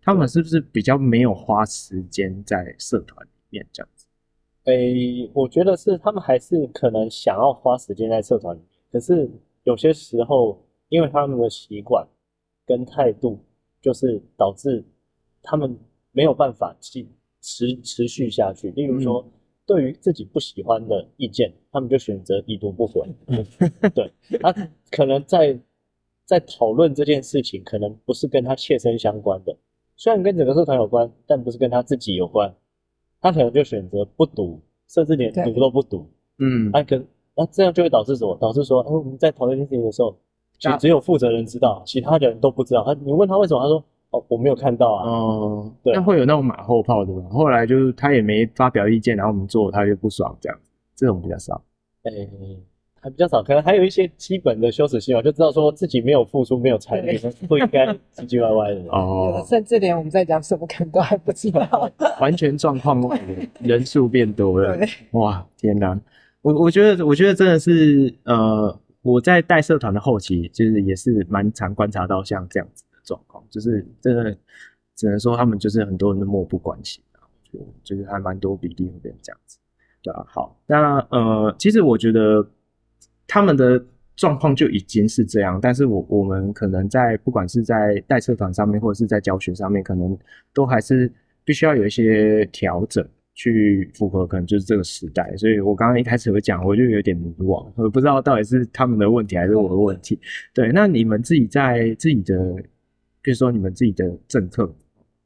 [0.01, 4.05] 他们是不是比较没有花时间在社团里面这样子？
[4.65, 4.73] 诶、
[5.23, 9.29] 欸，我觉得是他们还是可能想要花时间在社团里面，可是
[9.63, 12.05] 有些时候因为他们的习惯。
[12.69, 13.39] 跟态度，
[13.81, 14.83] 就是导致
[15.41, 15.79] 他们
[16.11, 17.07] 没有办法去
[17.39, 18.71] 持持续下去。
[18.71, 19.25] 例如说，
[19.67, 23.07] 对于自己不喜欢的意见，他们就选择已读不回。
[23.93, 24.51] 对，他
[24.89, 25.59] 可能在
[26.25, 29.55] 在讨论这件事情，可能不是跟他切身相关的，
[29.95, 32.55] 虽然跟整个社团有关，但不是跟他自己有关，
[33.21, 36.09] 他可能就选择不读，甚至连读都不读。
[36.39, 36.99] 嗯，那可
[37.35, 38.35] 那这样就会导致什么？
[38.41, 40.17] 导致说，嗯，我们在讨论这件事情的时候。
[40.59, 42.83] 就只有负责人知道，其他的人都不知道。
[42.83, 45.09] 他你问他为什么，他说哦，我没有看到啊。
[45.09, 47.27] 哦，对，那会有那种马后炮的吗？
[47.29, 51.61] 后来就是他也没发表意见，然后我们做他就不爽这样子，这种比较少。
[52.03, 52.29] 哎、欸，
[53.01, 58.89] 还比较少，可能还有一些基本的羞耻心吧，就知道说自己没有付出，没有参与，不应该唧唧歪歪的。
[58.89, 61.91] 哦，甚至连我们在讲什么可能都还不知道，
[62.21, 63.01] 完全状况
[63.59, 64.77] 人数变多了。
[65.11, 65.99] 哇，天哪！
[66.41, 68.79] 我我觉得我觉得真的是呃。
[69.03, 74.37] 我在带社团的后期，就是也是蛮常观察到像这样子的状况，就是真的
[74.95, 79.57] 只能说他们就是很多人都漠不关心啊，就就是还蛮多比例会变这样子，
[80.03, 82.45] 对啊，好，那呃，其实我觉得
[83.25, 83.81] 他们的
[84.17, 90.15] 状况就已经是这样，但是我我们可能在不管是在带社团上面，或者是在教学上面，可能
[90.53, 91.09] 都还是
[91.45, 93.07] 必须要有一些调整。
[93.39, 100.19] 去符合可能就是这个时代，所以我刚刚一开始有讲，我就有点迷惘，我不知道到底是他们的问题还是我的问题。
[100.55, 102.55] 对，那你们自己在自己的，
[103.27, 104.65] 比如说你们自己的政策，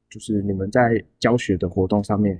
[0.09, 2.35] 就是你们在教学的活动上面，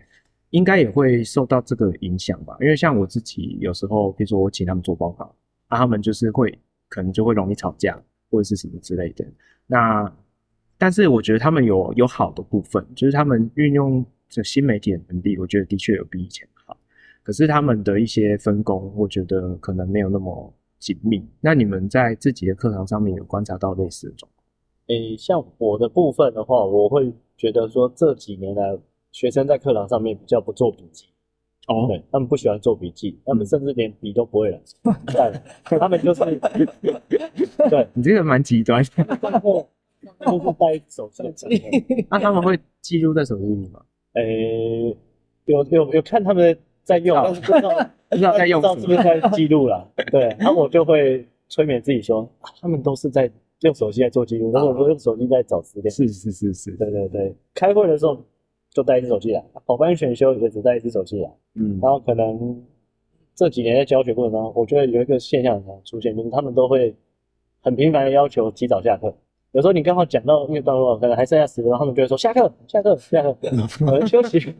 [0.49, 2.57] 应该也会受到这个影响吧？
[2.61, 5.35] 因为像我自己有时候，比如说我请他们做报告，
[5.69, 6.57] 那他们就是会
[6.89, 7.95] 可能就会容易吵架
[8.31, 9.23] 或者是什么之类的。
[9.67, 10.11] 那
[10.79, 14.03] 但是我觉得他们有有好的部分，就是他们运用。
[14.33, 16.77] 这新媒体的能力，我觉得的确有比以前好，
[17.21, 21.21] 可是他们的一些分工，我觉得可能没有那么紧密。
[21.41, 24.40] 那你们在自己的课堂上面有观察到类似的状况？
[24.91, 28.77] 诶，像我的部分的话，我会觉得说这几年来，
[29.11, 31.05] 学生在课堂上面比较不做笔记。
[31.67, 34.59] 哦，对，他们不喜欢做笔记，他们甚至连笔都不会了。
[35.79, 36.25] 他们就是，
[37.69, 38.83] 对，你这个蛮极端。
[40.19, 41.23] 都是带手机，
[42.09, 43.79] 那他们会记录在手机里吗？
[44.13, 44.21] 诶、
[44.89, 44.97] 欸，
[45.45, 47.69] 有有有看他们在用，但是不知道
[48.09, 49.87] 不知道在用，是不是在记录了？
[50.11, 53.31] 对，然后我就会催眠自己说，啊、他们都是在
[53.61, 55.89] 用手机在做记录，然后我说用手机在找资料。
[55.89, 58.17] 是是是是，对对对，开会的时候
[58.71, 61.31] 就带一只手机来，跑班选修也只带一只手机来。
[61.55, 62.63] 嗯，然后可能
[63.35, 66.95] 这几年在教学过程中，我觉得有一个现象常出现，就是他们都会
[67.61, 69.13] 很频繁的要求提早下课。
[69.51, 73.37] 有时候你刚好讲到那个段落，可能还剩下十分钟，他们就会说下课，下课，下课，
[73.85, 74.53] 我们休息。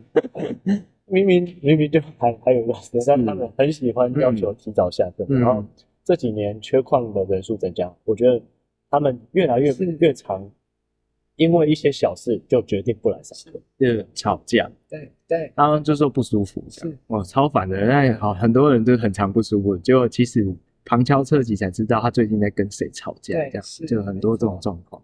[1.06, 5.26] 明明明明就还还有一段时间，但他们很喜欢要求提早下课。
[5.28, 5.64] 嗯、然后
[6.04, 8.40] 这几年缺矿的人数增加，我觉得
[8.92, 10.48] 他们越来越越长，
[11.34, 14.70] 因为一些小事就决定不来上课，就吵架。
[14.88, 17.84] 对对，然后就说不舒服，是哦，超烦的。
[17.84, 20.54] 那好，很多人都很常不舒服，结果其实。
[20.84, 25.00] 旁敲侧击才知道他最近在跟谁吵架，这样就很多这种状况。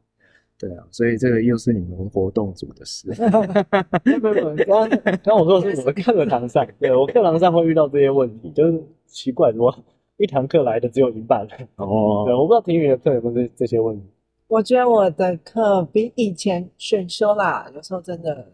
[0.58, 3.06] 对啊，所以这个又是你们活动组的事。
[3.12, 4.90] 不不不，刚
[5.22, 9.72] 刚我说的是我们课堂上，对我课堂上会遇到这些问题，就是奇怪，怎么
[10.18, 11.46] 一堂课来的只有一半？
[11.76, 14.06] 哦， 对，我不知道体育的课有没有这这些问题。
[14.46, 18.52] 我觉得我的课比以前选修啦，有时候真的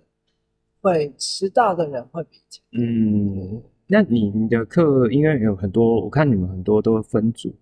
[0.80, 2.62] 会迟到的人会比以前。
[2.72, 7.56] 嗯，那你你的课应该有很多，我看你们很多都分组，嗯、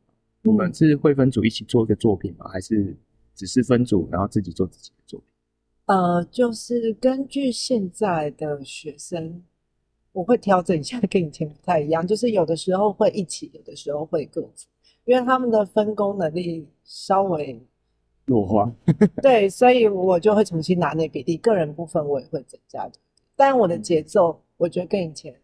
[0.51, 2.47] 你们是会分组一起做一个作品吗？
[2.49, 2.97] 还是？
[3.35, 5.27] 只是分组，然后自己做自己的作品。
[5.87, 9.43] 呃，就是根据现在的学生，
[10.13, 12.07] 我会调整一下，跟以前不太一样。
[12.07, 14.67] 就是有的时候会一起，有的时候会各自，
[15.05, 17.61] 因为他们的分工能力稍微
[18.27, 18.71] 弱化。
[19.23, 22.93] 对，所以我就会重新拿那比例，个人部分我也会增加的。
[23.35, 25.35] 但我的节奏，我觉得跟以前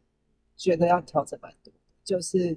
[0.56, 1.72] 觉得要调整蛮多，
[2.04, 2.56] 就是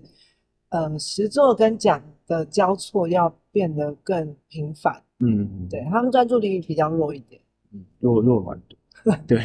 [0.70, 5.02] 呃，实作跟讲的交错要变得更频繁。
[5.20, 7.42] 嗯，对，他们专注力比较弱一点，
[7.72, 8.78] 嗯，弱弱蛮多，
[9.28, 9.40] 对，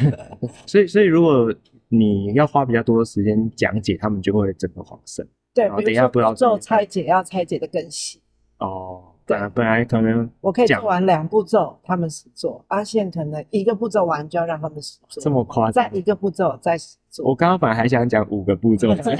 [0.65, 1.53] 所以所以如果
[1.89, 5.27] 你要花比较多的时间讲解，他们就会整个恍神。
[5.53, 8.21] 对，然后等一下不要做拆解，要拆解的更细。
[8.59, 15.83] 哦，对，本来可能我可以做完两步骤，他们实做，阿宪可能一个步骤完就要让他们实做，这么夸张？
[15.83, 17.25] 再一个步骤再实做。
[17.25, 19.15] 我刚刚本来还想讲五个步骤，这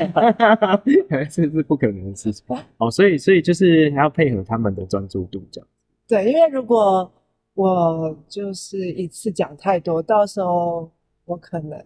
[1.29, 2.45] 是不可能的事情。
[2.77, 5.67] 哦，所以所以就是还要配合他们的专注度这样。
[6.07, 7.11] 对，因为如果
[7.53, 10.89] 我就是一次讲太多，到时候
[11.25, 11.83] 我可能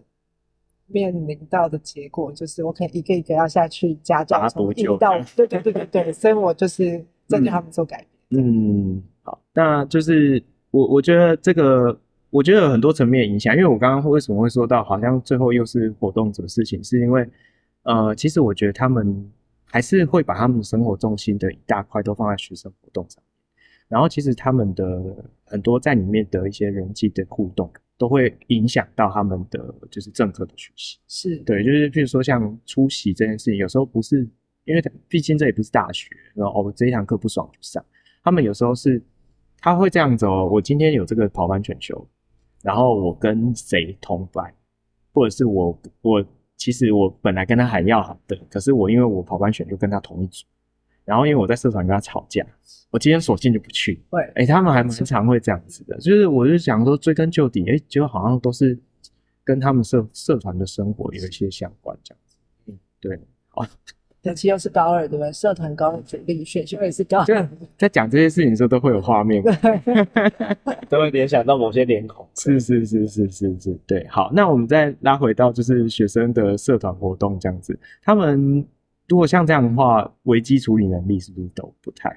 [0.92, 8.44] 面临到的结果就是我可能一个一个要下去加教， 从一到对对对对对，所以我就是在对他们做改变。
[8.44, 11.98] 嗯，嗯，好，那就是我我觉得这个
[12.30, 17.28] 我觉得有很多层面影响，因为我刚刚为什么会说到好像最后又是活动这个事情，是因为
[17.82, 19.30] 呃，其实我觉得他们
[19.64, 23.22] 还是会把他们生活重心的一大块都放在学生活动上。
[23.88, 24.84] 然后其实他们的
[25.52, 30.98] 很多在里面的一些人际的互动，都会影响到他们的就是政课的学习。
[31.06, 34.26] 是对，就是譬如说像出席这件事情，有时候不是
[34.64, 37.84] 因为毕竟这也不是大学，然后哦这一堂课不爽就上。
[38.24, 39.00] 他们有时候是
[39.60, 42.08] 他会这样子哦，我今天有这个跑班选修，
[42.62, 44.52] 然后我跟谁同班，
[45.12, 46.24] 或者是我我
[46.56, 50.46] 其实我本来跟他还要好的，可是我因为我跑班选修跟他同一组。
[51.04, 52.46] 然后因为我在社团跟他吵架，
[52.90, 54.00] 我今天索性就不去。
[54.10, 58.78] 对，哎，他们还蛮常会这样子的，就是我就想说追根究底，哎，结果好像都是
[59.42, 62.36] 跟他们社社团的生活有一些相关这样子。
[62.66, 63.16] 嗯，对，
[63.54, 63.66] 哦，
[64.22, 65.32] 尤其又是高二，对不对？
[65.32, 67.24] 社团高二主力，选修也是高二。
[67.24, 67.34] 就
[67.76, 69.42] 在讲这些事情的时候，都会有画面，
[70.88, 72.24] 都会联想到某些脸孔。
[72.36, 74.06] 是是是是是是，对。
[74.08, 78.64] 好，那我们再拉回到就是学生的社团活动这样子，他们。
[79.08, 82.16] 如果像这样的话，危机处理能力是不是都不太好？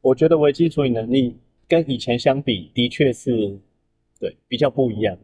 [0.00, 1.36] 我觉得危机处理能力
[1.68, 3.58] 跟以前相比，的确是
[4.20, 5.16] 对比较不一样。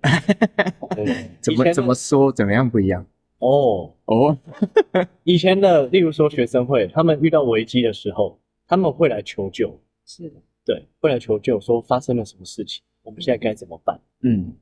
[1.41, 2.33] 怎么怎么说？
[2.33, 3.05] 怎么样不一样？
[3.39, 4.39] 哦哦，
[5.25, 9.79] 以前的，例如说学生会，他们遇到危机的时候，他们会来求救。
[10.07, 14.01] 是的，对，会来求救，说发生了什么事情，我们现在该怎么办？
[14.23, 14.53] 嗯，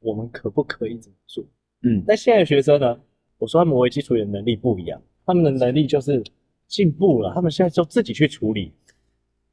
[0.00, 1.44] 我们可不可以怎么做？
[1.82, 2.98] 嗯，那现在的学生呢？
[3.38, 5.00] 我说他们危机处理的能力不一样。
[5.26, 6.22] 他们的能力就是
[6.66, 8.72] 进步了，他们现在就自己去处理。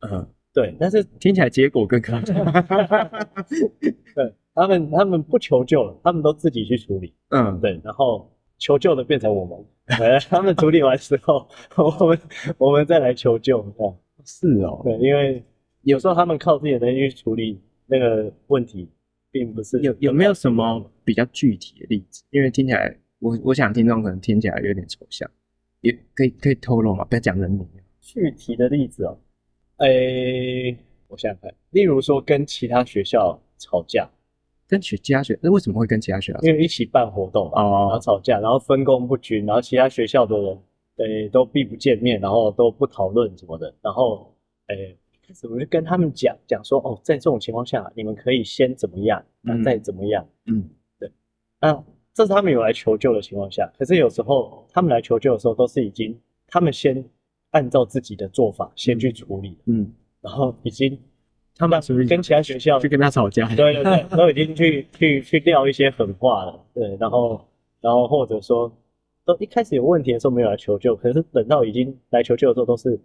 [0.02, 2.34] 嗯，对，但是听起来结果更可 对，
[4.54, 7.14] 他们他们不求救了，他们都自己去处理。
[7.30, 9.66] 嗯，对，然后求救的变成我们，
[10.30, 11.48] 他们处理完之后，
[11.78, 12.20] 我们
[12.58, 13.62] 我们再来求救。
[13.78, 13.94] 对，
[14.26, 15.44] 是哦，对，因为
[15.84, 18.90] 有时候他们靠自己的能力去处理那个问题，
[19.32, 22.24] 并不是有有没有什么比较具体的例子？
[22.32, 25.30] 因为听起来，我我想听众可能听起来有点抽象。
[25.82, 27.04] 也可以可以透露嘛？
[27.06, 27.68] 不要讲人名。
[28.00, 29.18] 具体的例子哦，
[29.78, 30.78] 诶、欸，
[31.08, 34.10] 我想想看，例如说跟其他学校吵架，
[34.68, 36.40] 跟其他学，那为什么会跟其他学校？
[36.42, 40.58] 因为一起办活动嘛，哦，然后吵架，然后分工不均，然后其他学校的人，
[40.98, 44.36] 诶，都避不见面，然后都不讨论什么的，然后，
[44.68, 50.70] 诶，开始我就跟他们讲讲说，哦，在这种情况下，你们可以先怎么样，那再怎么样，嗯，嗯
[51.00, 51.12] 对，
[51.62, 51.84] 那。
[52.14, 57.04] 这是他们有来求救的情况下，可是有时候他们来求救的时候，都是已经他们先
[57.52, 59.90] 按照自己的做法先去处理，嗯，
[60.20, 61.00] 然后已经
[61.56, 67.40] 他们跟其他学校去跟他吵架，对对对，都已经去 去去撂一些狠话了，对，然后
[67.80, 68.70] 然后或者说
[69.24, 73.00] 都一开始有问题的时候没有来求救，可是等到已经来求救的时候，都是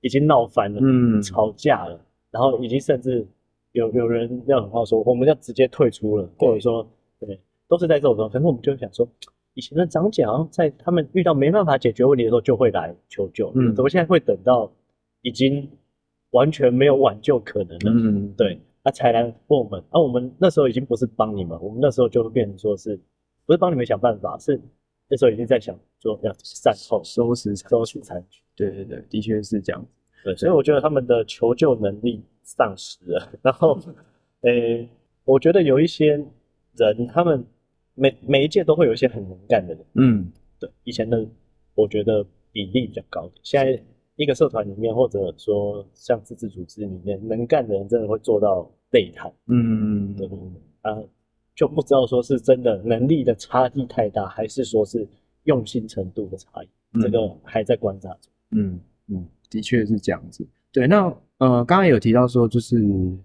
[0.00, 2.00] 已经闹翻了，嗯，吵架了，
[2.32, 3.24] 然后已经甚至
[3.70, 6.84] 有有人撂狠话说我们要直接退出了，或者说
[7.20, 7.38] 对。
[7.68, 9.08] 都是在这种时候，可是我们就想说，
[9.54, 14.70] 以前的长姐好像在他们遇到没办法解决问题的时候就会来求救，嗯，怎么现在会等到
[15.22, 15.68] 已经
[16.30, 17.92] 完全没有挽救可能了？
[17.92, 18.58] 嗯，对。
[18.84, 22.98] 啊才来问我们，啊我们那时候已经不是帮你们，我们那时候就会变成说是，
[23.46, 24.60] 不是帮你们想办法，是
[25.06, 28.42] 那时候已经在想说要善后收拾收拾残局。
[28.56, 29.88] 对对对，的确是这样子。
[30.24, 33.32] 对，所以我觉得他们的求救能力丧失了。
[33.40, 33.78] 然后，
[34.42, 34.88] 诶、欸，
[35.24, 36.20] 我觉得有一些
[36.76, 37.44] 人，他们
[37.94, 39.84] 每每一届都会有一些很能干的人。
[39.94, 41.26] 嗯，对，以前的
[41.74, 43.30] 我觉得比例比较高。
[43.42, 43.82] 现在
[44.16, 49.32] 一个社团里面，或者说像自治组织里面，能干的人真的会做到累瘫。
[49.46, 50.28] 嗯，对，
[50.82, 51.02] 啊，
[51.54, 55.06] 就不知道说是真的能力的差异太大，还是说是
[55.44, 58.32] 用心程度的差异，嗯，这个还在观察中。
[58.50, 59.28] 嗯嗯。
[59.50, 60.86] 的确是这样子，对。
[60.86, 62.78] 那呃，刚刚有提到说，就是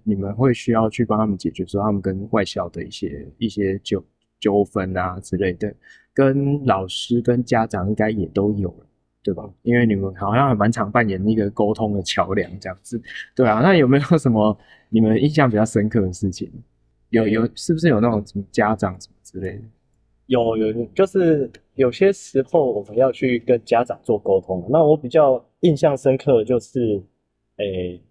[0.04, 4.04] 你们会需要去帮他们解决说他们跟外校的一些一些纠
[4.40, 5.72] 纠纷啊之类的，
[6.16, 8.88] 跟老师跟家长应该也都有了，
[9.22, 9.48] 对吧？
[9.62, 13.00] 因为你们好像还蛮常扮演那个沟通的桥梁这样子，
[13.36, 13.60] 对啊。
[13.62, 14.58] 那有没有什么
[14.90, 16.52] 你们印象比较深刻的事情？
[17.12, 19.62] 有有，是不是有那种什么家长什么之类的？
[20.26, 24.68] 有有，就是有些时候我们要去跟家长做沟通。
[24.72, 27.00] 那我比较印象深刻的就是，
[27.58, 28.02] 诶、欸，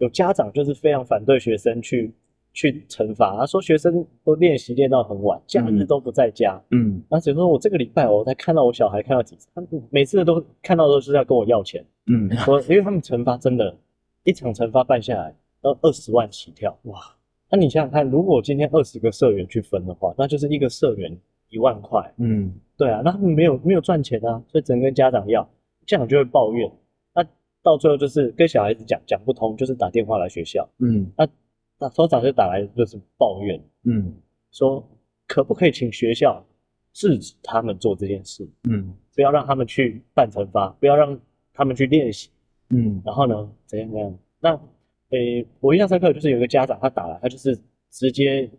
[0.00, 2.12] 有家长就是非常反对学生去
[2.52, 6.60] 去惩罚，他说学生都练习练到很晚，假日都不在家。
[6.72, 11.82] 嗯，那只是说我这个礼拜我才看到我小孩看到几次，他每次都看到都是要跟我要钱。
[12.08, 13.74] 嗯，说因为他们惩罚真的，
[14.24, 16.76] 一场惩罚办下来要二十万起跳。
[16.82, 16.98] 哇，
[17.48, 21.16] 那你想想看，如果今天二十个社员去分的话，那就是一个社员。
[21.52, 25.42] 一万块，嗯，对啊，那他们没有没有赚钱啊，所以只能跟家长要，
[25.84, 26.89] 家长就会抱怨，那
[27.62, 31.28] 到最后就是跟小孩子讲讲不通，就是打电话来学校，嗯，那
[31.78, 34.14] 那所长就打来就是抱怨，嗯，
[34.50, 34.86] 说
[35.26, 36.44] 可不可以请学校
[36.92, 41.18] 制止他们做这件事，嗯，不要让他们去办惩罚，不要让
[41.52, 42.30] 他们去练习，
[42.70, 44.50] 嗯，然后呢，怎样怎样，那
[45.10, 47.58] 诶、欸，我印象深刻就是有一个家长他打来，他就是
[47.90, 48.50] 直接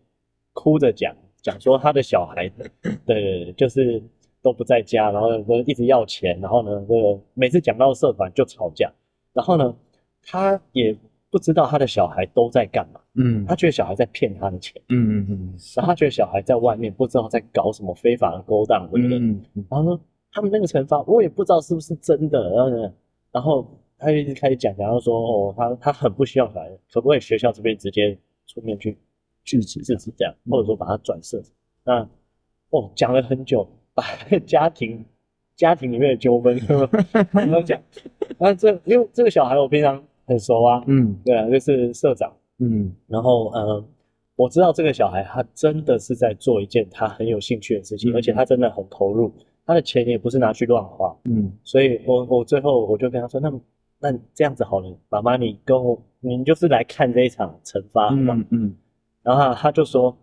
[0.54, 1.16] 哭着讲。
[1.44, 2.48] 讲说他的小孩，
[3.04, 4.00] 对，就是
[4.42, 8.92] 都不在家，然后呢，一直要钱，然后呢，这个每次讲到社团就吵架，
[9.34, 9.76] 然后呢，
[10.24, 10.96] 他也
[11.30, 19.18] 不知道他的小孩都在干嘛，嗯，他觉得小孩在骗他的钱，嗯嗯嗯，然后他觉得小孩在外面不知道在搞什么非法的勾当，对不对？
[19.20, 22.94] 嗯嗯，然后呢他们那个惩罚我也不知道是不是真的，然后呢，
[23.32, 23.68] 然后
[23.98, 28.18] 他就一直开始讲，然后说哦，他他很不希望来，可不可以学校这边直接
[28.48, 28.98] 出面去？
[29.44, 31.42] 制止制止这样，或者说把他转设。
[31.84, 32.08] 那
[32.70, 34.04] 哦，讲了很久，把
[34.46, 35.06] 家庭
[35.56, 36.60] 家庭里面的纠纷
[37.52, 37.80] 都讲。
[38.38, 43.86] 那这因为这个小孩我平常很熟啊，嗯，对啊，就是社长，嗯，然后呃，
[44.36, 49.32] 我知道这个小孩他真的是在做一件他很有兴趣的事情，嗯、而且他真的很投入，
[49.66, 53.52] 他的钱也不是拿去乱花，嗯，所以我我最后我就跟他说，那
[54.00, 58.76] 那这样子好了，妈妈你跟我，你就是来看这一场惩罚，嗯嗯。
[59.24, 60.18] 然后他就说：“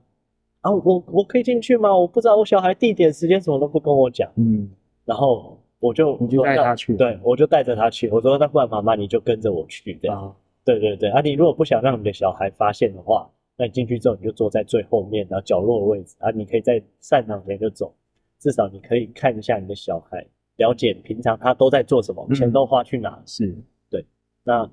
[0.69, 1.97] 啊，我我可以进去吗？
[1.97, 4.71] 我不知道我小孩地点时间什么都不跟我讲。”嗯，
[5.05, 8.11] 然后我就你就带他去，对，我就带着他去。
[8.11, 11.09] 我说：“那不然妈妈你就跟着我去。”这样，啊，对对对。
[11.11, 17.95] 啊，你如果不想让你的小孩发现的话，那你进去之后你就坐在最后面，然后角落的位置啊，你可以在散场前就走，
[18.39, 23.23] 至少你可以看一下你的小孩，了解平常他都在做什么，嗯，钱都花去哪。
[23.25, 23.57] 是，
[23.91, 24.05] 对，
[24.45, 24.69] 那。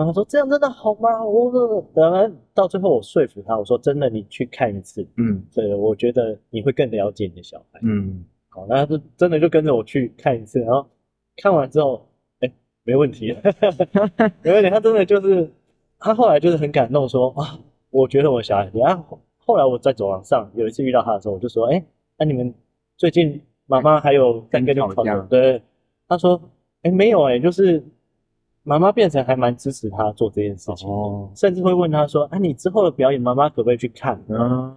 [0.00, 1.22] 然后说这样真的好吗？
[1.22, 10.86] 我说，等然到最后我说服他，我说真的，你去看一次，嗯，对，我觉得你会更了解你的小孩，嗯，好，那他就真的就跟着我去看一次，然后
[11.36, 12.00] 看完之后，
[12.38, 12.50] 哎，
[12.82, 13.36] 没问题，
[14.42, 15.50] 没问题，他真的就是，
[15.98, 21.84] 他后来就是很感动说，说啊，我觉得我小孩，然后后来我在走廊上有一次遇到他的时候，我就说，哎，
[22.16, 22.54] 那你们
[22.96, 25.18] 最近妈妈还有在跟你吵架？
[25.28, 25.60] 对，
[26.08, 26.40] 他说，
[26.84, 27.84] 哎，没有，哎，就是。
[28.62, 34.76] 妈妈变成还蛮支持他做这件事情，哦，甚至会问他说：“啊，你之后的表演，妈妈可不可以去看？”嗯，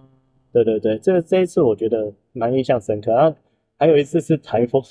[0.52, 3.12] 对对对，这这一次我觉得蛮印象深刻。
[3.12, 3.36] 然后
[3.78, 4.82] 还有一次是台风，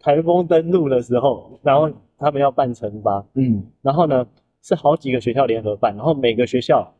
[0.00, 4.26] 台风登陆的时候，然后他们要办惩罚，嗯，然后呢
[4.62, 6.92] 是好几个学校联合办，然后每个学校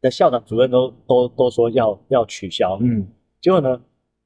[0.00, 3.06] 的校长主任都都都说要要取消，嗯，
[3.40, 3.78] 结果呢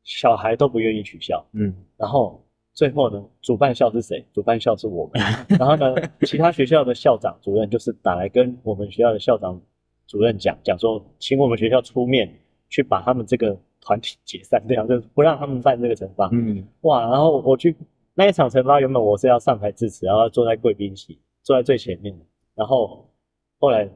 [0.04, 2.40] 小孩都不愿意取消，嗯，然后。
[2.76, 4.22] 最后呢，主办校是谁？
[4.34, 5.22] 主办校是我们。
[5.58, 5.94] 然后呢，
[6.26, 9.58] 其他学校的校长主任就是打来跟我们学校的校长
[10.06, 12.30] 主任讲，讲说，请我们学校出面
[12.68, 16.28] 去把他们这个团体解散掉，就是不让他们办这个惩罚。
[16.32, 17.74] 嗯，哇，然后我去
[18.12, 22.14] 那一场惩罚，原本我是要上台致辞，然后坐在贵宾席，坐在最前面。
[22.54, 23.08] 然后
[23.58, 23.88] 后来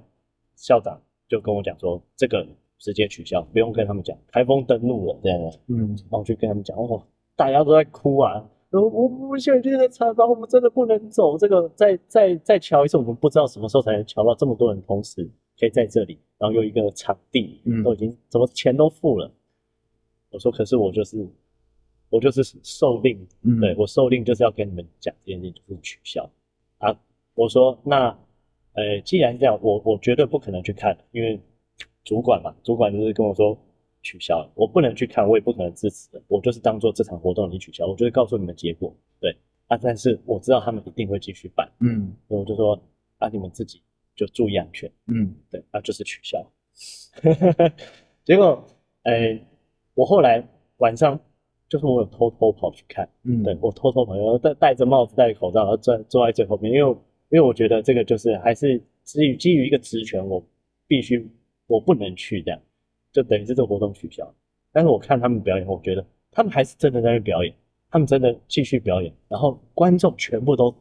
[0.57, 2.47] 校长就跟我讲说，这个
[2.79, 5.39] 直接取消，不用跟他们讲，台风登陆了这样。
[5.67, 7.03] 嗯，然后我去跟他们讲，哦，
[7.37, 8.43] 大家都在哭啊。
[8.71, 11.37] 我我我现在就是在采访，我们真的不能走。
[11.37, 19.31] 这个再再再瞧一次，我们不知道什么时候才能瞧到这么多人同时可以在这里，然后有一个场地，嗯，都已经怎么钱都付了。
[20.31, 21.27] 我说，可是我就是
[22.11, 26.31] 我就是受令，嗯、对我受令就是要跟你们讲这件事情，就是取消
[26.79, 26.97] 啊。
[27.35, 28.17] 我说那，
[28.75, 31.41] 呃，既然这样，我我绝对不可能去看，因为
[32.05, 33.59] 主管嘛，主管就是跟我说
[34.03, 39.37] 取消，我不能去看，我也不可能支持的，我就是当做这场活动你取消，我就会告诉你们结果，对
[39.69, 39.77] 啊。
[39.77, 42.81] 但是我知道他们一定会继续办，嗯，所以我就说
[43.19, 43.81] 啊，你们自己
[44.15, 46.45] 就注意安全，嗯，对啊，就是取消。
[48.25, 48.65] 结果，
[49.03, 49.41] 哎。
[49.95, 50.43] 我后来
[50.79, 51.19] 晚上
[51.69, 56.97] 就是我有偷偷跑去看，嗯，对，我偷偷跑，然后戴戴着帽子，戴着口罩，然后坐坐在最后面，因为因
[57.33, 60.43] 为我觉得这个就是还是基于基于一个职权，我
[60.87, 61.29] 必须
[61.67, 62.61] 我不能去这样，
[63.13, 64.33] 就等于是这个活动取消。
[64.73, 67.55] 但是我看他们表演，我觉得他们还是真的在那表演，
[67.91, 70.75] 他们真的继续表演，然后观众全部都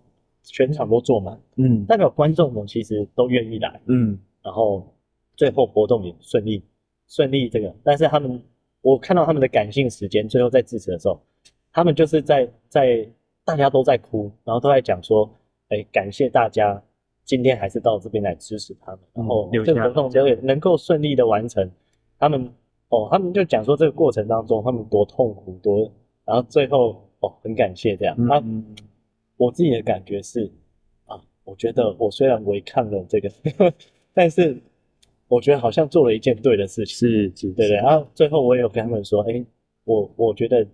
[0.43, 4.85] 全场都坐满，嗯，代表观众们其实都愿意来，嗯，然后
[5.35, 6.63] 最后活动也顺利
[7.07, 8.41] 顺利这个，但是他们。
[8.81, 11.19] 我看到他们的感性时间，最后在致辞的时候，
[11.69, 13.05] 他们就是在在
[13.43, 15.29] 大家都在哭，然后都在讲说，
[15.67, 16.81] 哎、欸，感谢大家
[17.25, 21.69] 今天还是到这边来支持他们，然后这个活动结果能够顺利的完成。
[22.19, 22.51] 他们
[22.89, 25.91] 哦，他们就讲说这个过程当中他们多痛苦多，
[26.25, 28.15] 然后最后哦很感谢这样。
[28.17, 28.43] 那、
[29.37, 30.51] 我自己的感觉是
[31.05, 33.31] 啊，我觉得我虽然违抗了这个，
[34.13, 34.61] 但是。
[35.31, 37.77] 我觉得好像做了一件对的事情，是，是，对对。
[37.77, 39.45] 然后最后我也有跟他们说，哎、欸，
[39.83, 40.65] 我我觉得，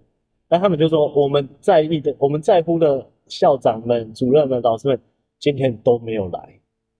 [0.47, 4.97] 那他们就说我们在意的、我们在乎的校长们、主任们、老师们
[5.39, 6.57] 今天都没有来，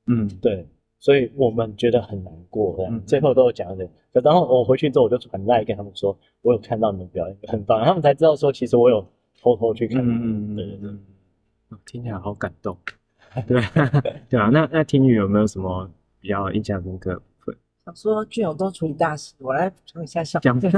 [0.08, 0.66] 嗯，对，
[1.06, 2.74] 所以我们觉得很难过。
[2.78, 9.06] 这样、嗯、最后都有讲的，然后我回去之后我就传赖跟他们说，我有看到你们表演很棒，他们才知道说其实我有
[9.40, 10.02] 偷偷去看。
[10.04, 10.98] 嗯嗯对对对，
[11.86, 12.76] 听起来好感动。
[13.46, 13.62] 对
[14.28, 15.88] 对啊，那那听雨有没有什么
[16.20, 17.22] 比较印象深刻的？
[17.86, 20.72] 想说俊勇都处理大事，我来补充一下小讲对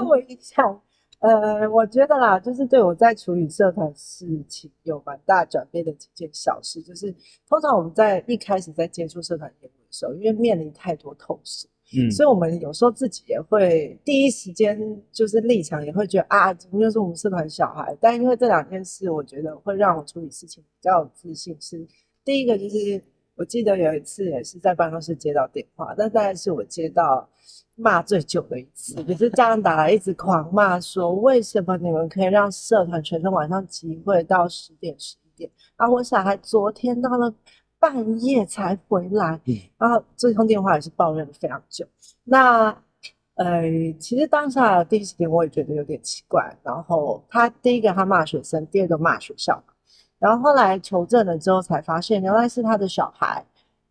[0.00, 0.80] 我印象，
[1.20, 7.14] 呃，我觉得啦，就是对我在处理社团事情有蛮大转变的几件小事，就是
[7.46, 14.78] 通常我们在一开始在接触社团业务的时候，因为面临太多投诉，嗯，所以我们有时候自己也会第一时间
[15.12, 17.94] 就是立场也会觉得啊，怎么又是我们社团小孩？
[18.00, 21.54] 但因为这两件事，我觉得会让我处理事情比较有自信。
[21.60, 21.86] 是
[22.24, 23.02] 第一个就是。
[23.40, 27.26] 我记得有一次也是在办公室接到电话，那大概是我接到
[27.74, 37.32] 骂最久的一次，也是家长打来一直狂骂说，为什么你们可以让社团全程晚上集会到十点十一点，啊我小孩昨天到了
[37.78, 41.86] 半夜才回来，嗯然后这通电话也是抱怨了非常久。
[42.24, 42.68] 那
[43.36, 43.62] 呃，
[43.98, 49.64] 其实当下第一时间我也觉得有点奇怪，然后他第一个他骂学生，第二个骂学校。
[50.20, 53.44] 然后后来求证了之后，才发现原来是他的小孩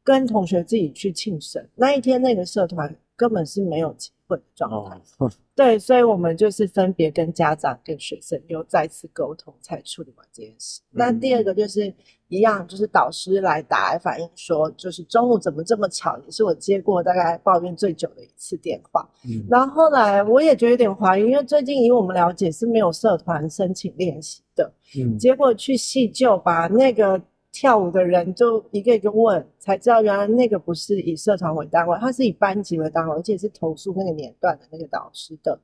[0.04, 1.68] 跟同学自己去庆生。
[1.76, 5.02] 那一天，那个社团根本是没有钱会的状态。
[5.18, 10.80] 哦、 对，所以我们就是分别跟家长、跟学生又再次沟通，才处理完这件事。
[10.92, 11.94] 嗯、那第二个就是
[12.28, 19.10] 一样，就是导师来打来反映说，就是中午怎么这么吵，也是我接过大概抱怨最久的一次电话。
[19.26, 24.72] 嗯、然后后来我也觉得有点怀疑，因为最近以我们了解是没有社团申请练习的。
[24.98, 27.20] 嗯，结果去细究，把那个
[27.52, 35.60] 跳舞的人就一个一个问，才知道原来那个不是以社团为单位，他是以班级为单位，而且是投诉那个年段的那个导师的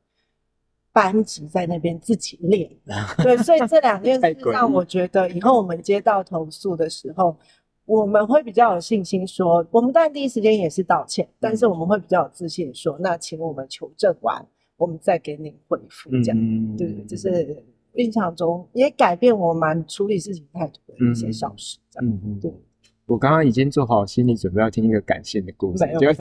[0.91, 2.69] 班级在那边自己练。
[3.21, 7.37] 对，所以这两件事让我觉得，以后我们接到投诉的时候，
[7.85, 14.43] 我们会比较有信心说，我们当然第一时间也是道歉，但是我们会比较有自信说，那请我们求证完，
[14.75, 17.63] 我们再给您回复，这样，嗯、对，就是。
[17.95, 22.09] 印象中也改变我蛮处理事情态度的一些小事，这样。
[22.09, 22.53] 嗯嗯，对。
[23.05, 25.85] 我刚刚已经做好心理准备，要听一个感性的故事。
[25.85, 26.13] 没有。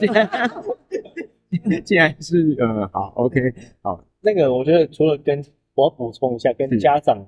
[1.81, 3.41] 既 然是呃，好，OK，
[3.81, 4.03] 好。
[4.21, 5.43] 那个我觉得除了跟
[5.73, 7.25] 我要补充一下，跟家长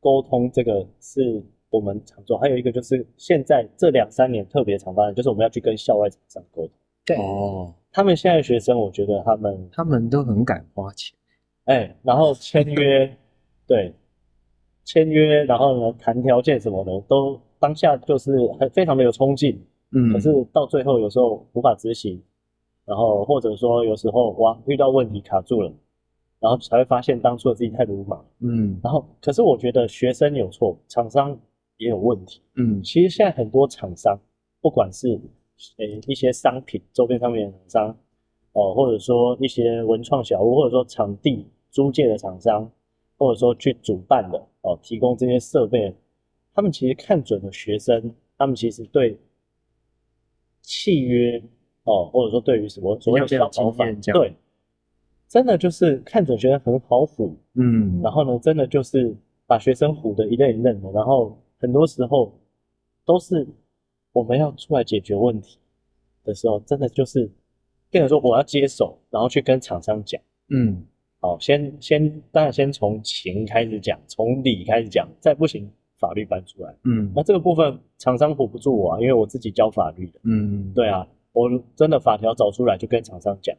[0.00, 6.70] 沟通这个是我们常做，还有一个就是现在这两三年特别常发生，就是我们要去跟校外厂商沟通。
[7.06, 7.16] 对。
[7.16, 7.74] 哦。
[7.92, 11.16] 他们现在学生，我觉得他们他们都很敢花钱，
[11.64, 13.16] 哎，然后签约。
[13.70, 13.94] 对，
[14.82, 22.20] 签约，然后呢，谈条件什么的，都当下就是很非常的有冲劲，嗯，可是到最后有时候无法执行，
[22.84, 25.72] 然后或者说有时候哇遇到问题卡住了，
[26.40, 31.38] 然后才会发现当初的自己太鲁莽，嗯，然后可是我觉得学生有错，厂商
[31.76, 34.18] 也有问题，嗯，其实现在很多厂商，
[34.60, 35.10] 不管是
[35.78, 37.96] 诶、欸、一些商品周边上面的厂商，
[38.54, 42.68] 哦，或者说一些文创小屋，或者说场地租借的厂商。
[43.20, 45.94] 或者说去主办的哦，提供这些设备，
[46.54, 49.14] 他们其实看准了学生，他们其实对
[50.62, 51.38] 契约
[51.84, 53.84] 哦，或者说对于什么所谓的小保法，
[54.14, 54.34] 对，
[55.28, 59.14] 真的就是看准学生很好唬，嗯，然后呢，真的就是
[59.46, 62.32] 把学生唬得一愣一愣的，然后很多时候
[63.04, 63.46] 都是
[64.12, 65.58] 我们要出来解决问题
[66.24, 67.30] 的时候，真的就是
[67.90, 70.18] 变成说我要接手，然后去跟厂商讲，
[70.48, 70.82] 嗯，
[71.20, 81.06] 好，先先当然先从情开始讲，从理开始讲，再不行法律搬出来，嗯，那这个部分厂商唬不住我啊，因为我自己教法律的，嗯，对啊。
[81.32, 83.56] 我真的法条找出来就跟厂商讲，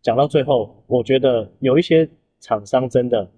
[0.00, 2.08] 讲到最后，我觉得有一些
[2.38, 3.28] 厂商真的，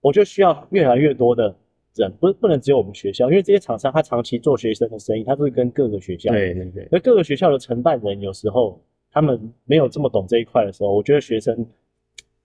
[0.00, 1.54] 我就需要越来越多的
[1.94, 8.80] 人，不是不能只有我们学校，因为这些厂商他长期做学生的生意，他都是跟各个学校，对对对，而各个学校的承办人有时候
[9.10, 11.66] 他们没有这么懂这一块的时候，我觉得学生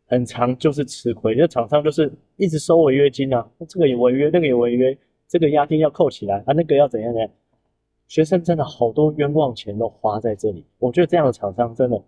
[0.08, 4.98] 很长就是吃亏，因为厂商就是一直收违约金啊，这个也违约，那个也违约，
[5.28, 7.30] 这个押金要扣起来啊，那个要怎样怎样。
[8.08, 12.02] 学生真的好多冤枉钱都花在这里，我觉得这样的厂商真的，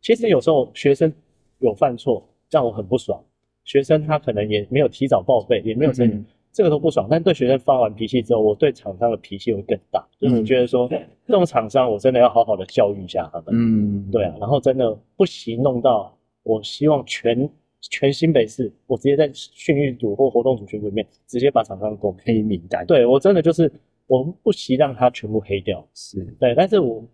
[0.00, 1.12] 其实有时候学生
[1.60, 3.22] 有犯错让我很不爽，
[3.64, 16.12] 学生他可能也没有提早报备，也没有这、嗯、这个都不爽，但对学生发完脾气之后，我对厂商的脾气会更大，就是觉得说、嗯、这种厂商我真的要好好的教育一下他们，嗯，对啊，然后真的不惜弄到，
[16.46, 17.50] 我希望全
[17.80, 23.70] 全新北市，我直接在训育组或活动组群组里面直接把厂商公黑名单，对我真的就是。
[24.08, 26.24] 我们不惜让它全部黑掉，是。
[26.38, 27.04] 对，但是我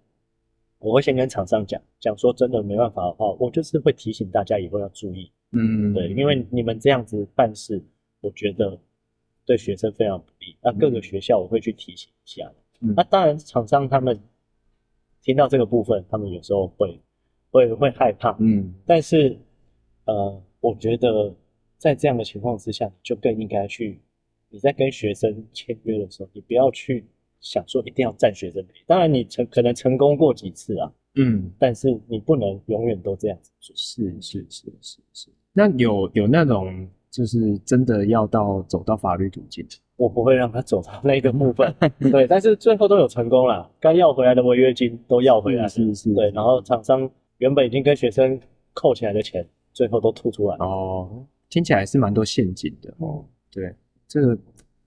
[0.79, 7.83] 我会先跟厂商讲讲说，真的没办法的话，我就是会提醒大家以后要注意，嗯，对，因为你们这样子办事，
[8.21, 8.79] 我觉得
[9.47, 10.55] 对学生非常不利。
[10.61, 14.21] 那各个学校我会去提醒一下，嗯，那当然厂商他们
[15.23, 17.01] 听到这个部分，他们有时候会
[17.53, 19.39] 会会害怕，嗯，但是
[20.07, 21.33] 呃，我觉得
[21.79, 24.01] 在这样的情况之下，就更应该去。
[24.49, 27.07] 你在跟学生签约的时候，你不要去
[27.41, 28.85] 想说一定要占学生便宜。
[28.87, 33.75] 当然，你成可能成功过几次啊，嗯，但是你不能永远都这样子做。
[33.77, 35.31] 是是是是是。
[35.53, 39.67] 那有有那种就是真的要到走到法律途径，
[39.97, 41.75] 我不会让他走到那个部分。
[42.11, 45.67] 对，但是最后都有成功了，该要回来的违约金都要回来。
[45.69, 46.15] 是是，是。
[46.15, 47.11] 对，然后厂商
[47.43, 48.39] 原本已经跟学生
[48.73, 50.57] 扣起来的钱，最后都吐出来。
[50.59, 53.25] 哦，听起来是蛮多陷阱的哦。
[53.51, 53.75] 对。
[54.07, 54.39] 这个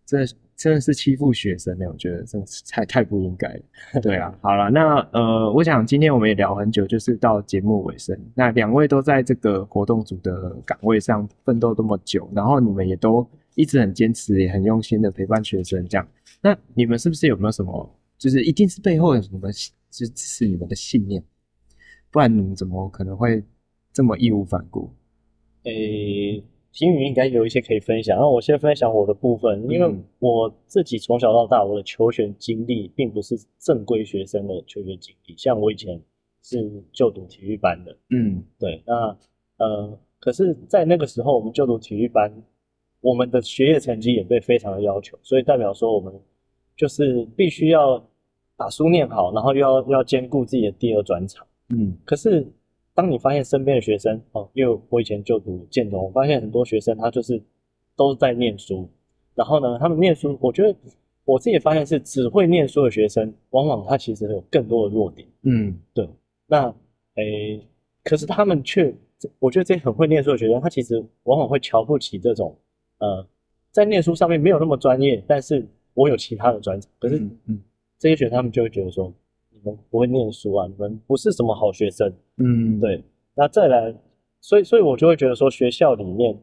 [0.06, 3.61] 真的真的是欺负学生呢，我觉得真的是太太不应该了。
[4.02, 8.18] 对啊，好了，那呃，我想今天我们也聊很久，就是到节目尾声。
[8.36, 16.07] 那两位都在这个活动组的岗位上奋斗这么久，然后你们也都一直很坚持，也很用心的陪伴学生，这样。
[16.40, 19.52] 那你们是不是有没有什么，就是一定是背后有什么
[19.90, 21.22] 支持你们的信念？
[22.16, 23.44] 不然你怎么可能会
[23.92, 24.90] 这么义无反顾？
[25.64, 26.44] 诶、欸。
[26.72, 36.02] 听语应该有一些可以分享，那我先分享我的部分，因为我自己从小到大，我的求学经历并不是正规学生的求学经历，像我以前
[36.42, 39.18] 是就读体育班的，嗯，对，那
[39.58, 42.32] 呃，可是，在那个时候，我们就读体育班，
[43.02, 46.14] 我们的学业成绩也被非常的要求，所以代表说我们
[46.78, 48.02] 就是必须要
[48.58, 52.46] 把书念好，然后又要要兼顾自己的第二专长，嗯，可是。
[52.98, 57.44] 当你发现身边的学生哦，因为我以前就读建中，我发现很多学生他就是
[57.94, 58.90] 都在念书，
[59.34, 60.74] 然后呢，他们念书，我觉得
[61.26, 65.28] 我自己发现是只会念书的学生，往往他其实有更多的弱点。
[65.42, 66.10] 嗯，对。
[66.48, 66.74] 那
[67.16, 67.62] 诶，
[68.02, 68.96] 可是他们却，
[69.40, 72.58] 我觉得这些很会念书的学生，他其实往往会瞧不起这种
[73.00, 73.28] 呃，
[73.72, 76.90] 在念书上面没有那么专业，但是我有其他的专长。
[76.98, 77.18] 可是，
[77.48, 77.60] 嗯，
[78.00, 79.14] 这些学生他们就会觉得说。
[79.90, 82.12] 不会念书啊，你们不是什么好学生。
[82.38, 83.04] 嗯，对。
[83.34, 83.94] 那再来，
[84.42, 86.38] 所以，所以我就会觉得说，学校里面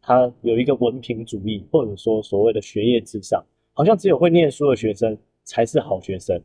[0.00, 6.40] 它有一个文凭主义，或者说所谓的学业至上，好像只有会念书的学生才是好学生。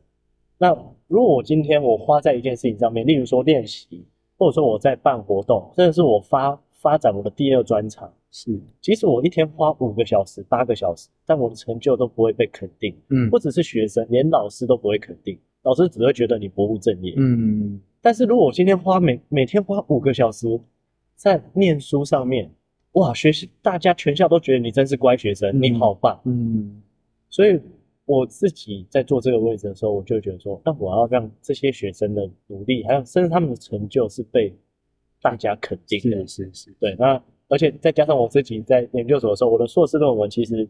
[0.58, 0.68] 那
[1.08, 4.04] 如果我今天我花在一件事情上面，例如说练习，
[4.36, 12.94] 或者说我在办活动，甚至是我发发展我的第二专长，是，即使我一天花五个小时、八个小时，但我的成就都不会被肯定。
[13.08, 15.38] 嗯，不只是学生，连老师都不会肯定。
[15.62, 20.46] 老师只会觉得你不务正业，嗯，但是如果我今天花每每天花五个小时
[21.14, 22.50] 在念书上面，
[22.92, 26.82] 哇，学习大家全校都觉得你真是乖学生，嗯、你好棒，嗯，
[27.28, 27.60] 所以
[28.06, 34.54] 我自己在做这个位置的时候，我就觉得说，那我要让这些学生的努力，还有甚至他们的成就是被
[35.20, 40.66] 大家肯定的，是是是，对，那而且再加上我自己在研究所的时候，我的硕士论文其实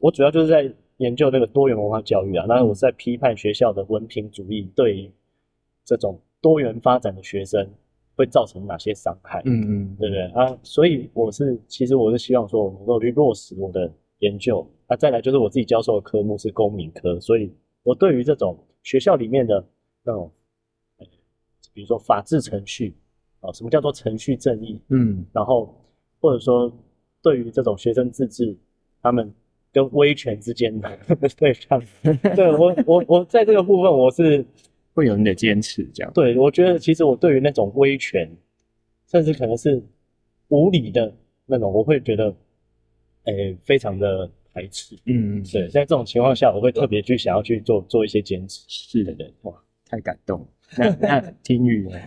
[0.00, 0.70] 我主要就是在。
[0.98, 5.10] 研究那个多元文化教育啊，那我是在批判学校的文凭主义对于
[5.84, 7.68] 这种多元发展的学生
[8.16, 9.40] 会造成哪些伤害？
[9.44, 10.58] 嗯嗯，对不对啊？
[10.62, 14.68] 所以我是其实我是希望说，我能够去落实我的研究。
[14.88, 17.52] 那、啊、再来就是我自己教授的科目是公民科，所以
[17.82, 19.64] 我对于这种学校里面的
[20.02, 20.30] 那种
[21.72, 22.96] 比如说法治程序
[23.40, 24.80] 啊，什么叫做程序正义？
[24.88, 25.72] 嗯，然后
[26.20, 26.72] 或者说
[27.22, 28.56] 对于这种学生自治，
[29.00, 29.32] 他们
[29.78, 30.98] 跟威权之间的
[31.38, 31.80] 对抗，
[32.34, 34.44] 对我我我在这个部分我是
[34.92, 36.12] 会有你的坚持，这样。
[36.12, 38.28] 对，我觉得其实我对于那种威权，
[39.06, 39.80] 甚至可能是
[40.48, 41.14] 无理的
[41.46, 42.34] 那种，我会觉得，
[43.24, 44.96] 诶，非常的排斥。
[45.06, 48.64] 嗯，对，在这种情况下，我会特别去想要去做做一些坚持。
[48.66, 49.54] 是的，哇，
[49.86, 50.46] 太感动了。
[50.76, 51.98] 那那 听雨呢？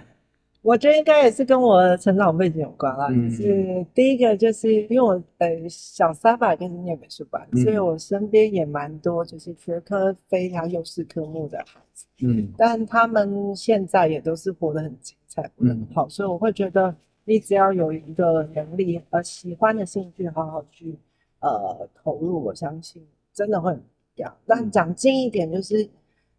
[0.63, 3.07] 我觉得应该也是跟我成长背景有关啦。
[3.09, 12.05] 嗯，就是第一个，就是因为我呃小三吧，跟是念美术班，嗯，所以我身边也蛮多就是学科非常优势科目的孩子。
[12.23, 20.95] 嗯，但他们现在也都是活得很精彩，活得很好，嗯，所以我会觉得，你只要有一个能力呃喜欢的兴趣，好好去
[21.39, 23.83] 呃投入，我相信真的会很
[24.15, 24.31] 一样。
[24.45, 25.89] 但讲近一点，就是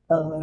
[0.07, 0.43] 呃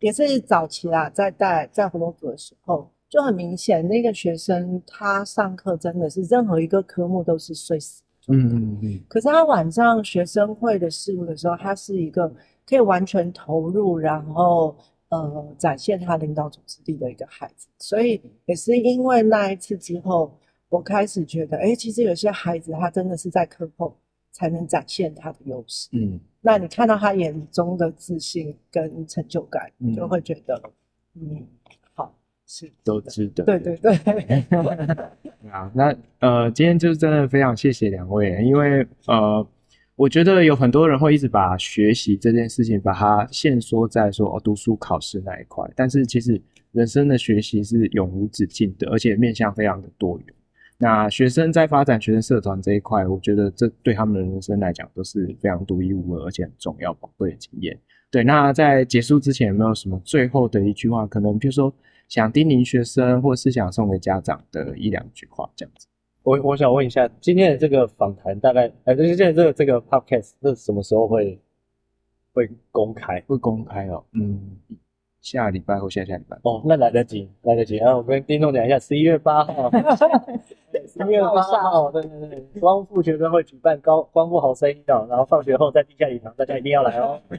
[0.00, 2.90] 也是早期啦，在带在活动组的时候。
[3.16, 8.02] 就很明显，那个学生他上课真的是任何一个科目都是睡死。
[8.28, 9.00] 嗯嗯嗯。
[9.08, 12.30] 可是他晚上学生会的事务的时候，他是一个
[12.66, 14.76] 可以完全投入，然后
[15.08, 17.66] 呃展现他领导组织力的一个孩子。
[17.78, 20.30] 所以也是因为那一次之后，
[20.68, 23.96] 我开始觉得，哎，其实有些孩子他真的是在课后
[24.30, 25.88] 才能展现他的优势。
[25.92, 26.20] 嗯。
[26.42, 30.62] 那你看到他眼中的自信跟成就感，嗯、就会觉得，
[31.14, 31.46] 嗯。
[32.48, 33.92] 是都值得，对对对。
[35.50, 39.44] 啊， 那呃，今天就是真的非常谢谢两位，因为呃，
[39.96, 46.40] 我觉得有很多人会一直把学习这件事情把它限缩在说哦读书考试那一块，但是其实
[46.70, 50.26] 人生的学习是永无止境的，而且面向非常的多元。
[50.78, 57.76] 那学生在发展学生社团这一块，我觉得这对他们的人生来讲都是非常独一无二而且很重要宝贵的经验。
[58.08, 61.04] 对，那在结束之前有没有什么最后的一句话？
[61.08, 61.74] 可能比如说。
[62.08, 65.86] 想叮咛学生，或是想送给家长的一两句话，这样子。
[66.22, 71.40] 我我想问一下，今天的这个访谈大概，哎，就是现在这个这个 podcast，这什么时候会
[72.32, 73.20] 会公开？
[73.28, 74.58] 会公开哦，嗯，
[75.20, 76.36] 下礼拜或下下礼拜。
[76.42, 77.76] 哦，那来得及，来得及。
[77.76, 79.70] 然后我跟丁总讲一下，十一月八号，
[80.86, 87.20] 十一月八号，对对对，光复学生会举办高光复好声音哦，然后放学后在地下礼堂，大家一定要来哦。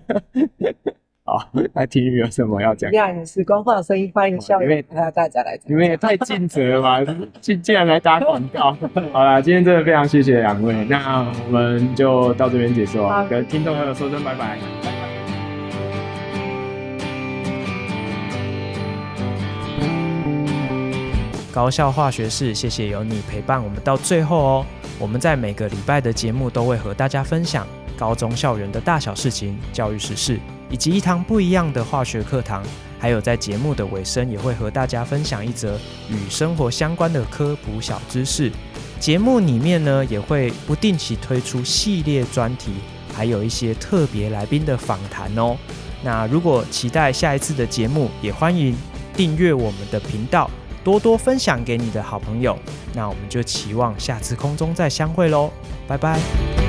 [1.27, 1.45] 好，
[1.75, 2.89] 那体育有什么要讲？
[2.93, 5.59] 呀，时光放声音，欢迎校园，还有大家来。
[5.65, 6.99] 你们也太尽责了吧！
[7.41, 8.71] 竟竟然来打广告。
[9.11, 14.57] 好啦，今天真的非常谢谢两位，那我们就到这边结束啊，跟听众朋友说声拜拜。
[21.53, 24.65] 高校化学室，谢谢有你陪伴我们到最后哦。
[24.97, 27.67] 我们在每个礼拜的节目都会和大家分享
[27.97, 30.39] 高中校园的大小事情、教育时事。
[30.69, 32.63] 以及一堂不一样的化学课堂，
[32.99, 35.79] 还有在节目的尾声也会和大家分享一则
[36.09, 38.51] 与生活相关的科普小知识。
[38.99, 42.71] 节目里面呢也会不定期推出系列专题，
[43.13, 45.55] 还有一些特别来宾的访谈哦。
[46.03, 48.75] 那如果期待下一次的节目，也欢迎
[49.15, 50.49] 订阅我们的频道，
[50.83, 52.57] 多多分享给你的好朋友。
[52.93, 55.51] 那我们就期望下次空中再相会喽，
[55.87, 56.66] 拜拜。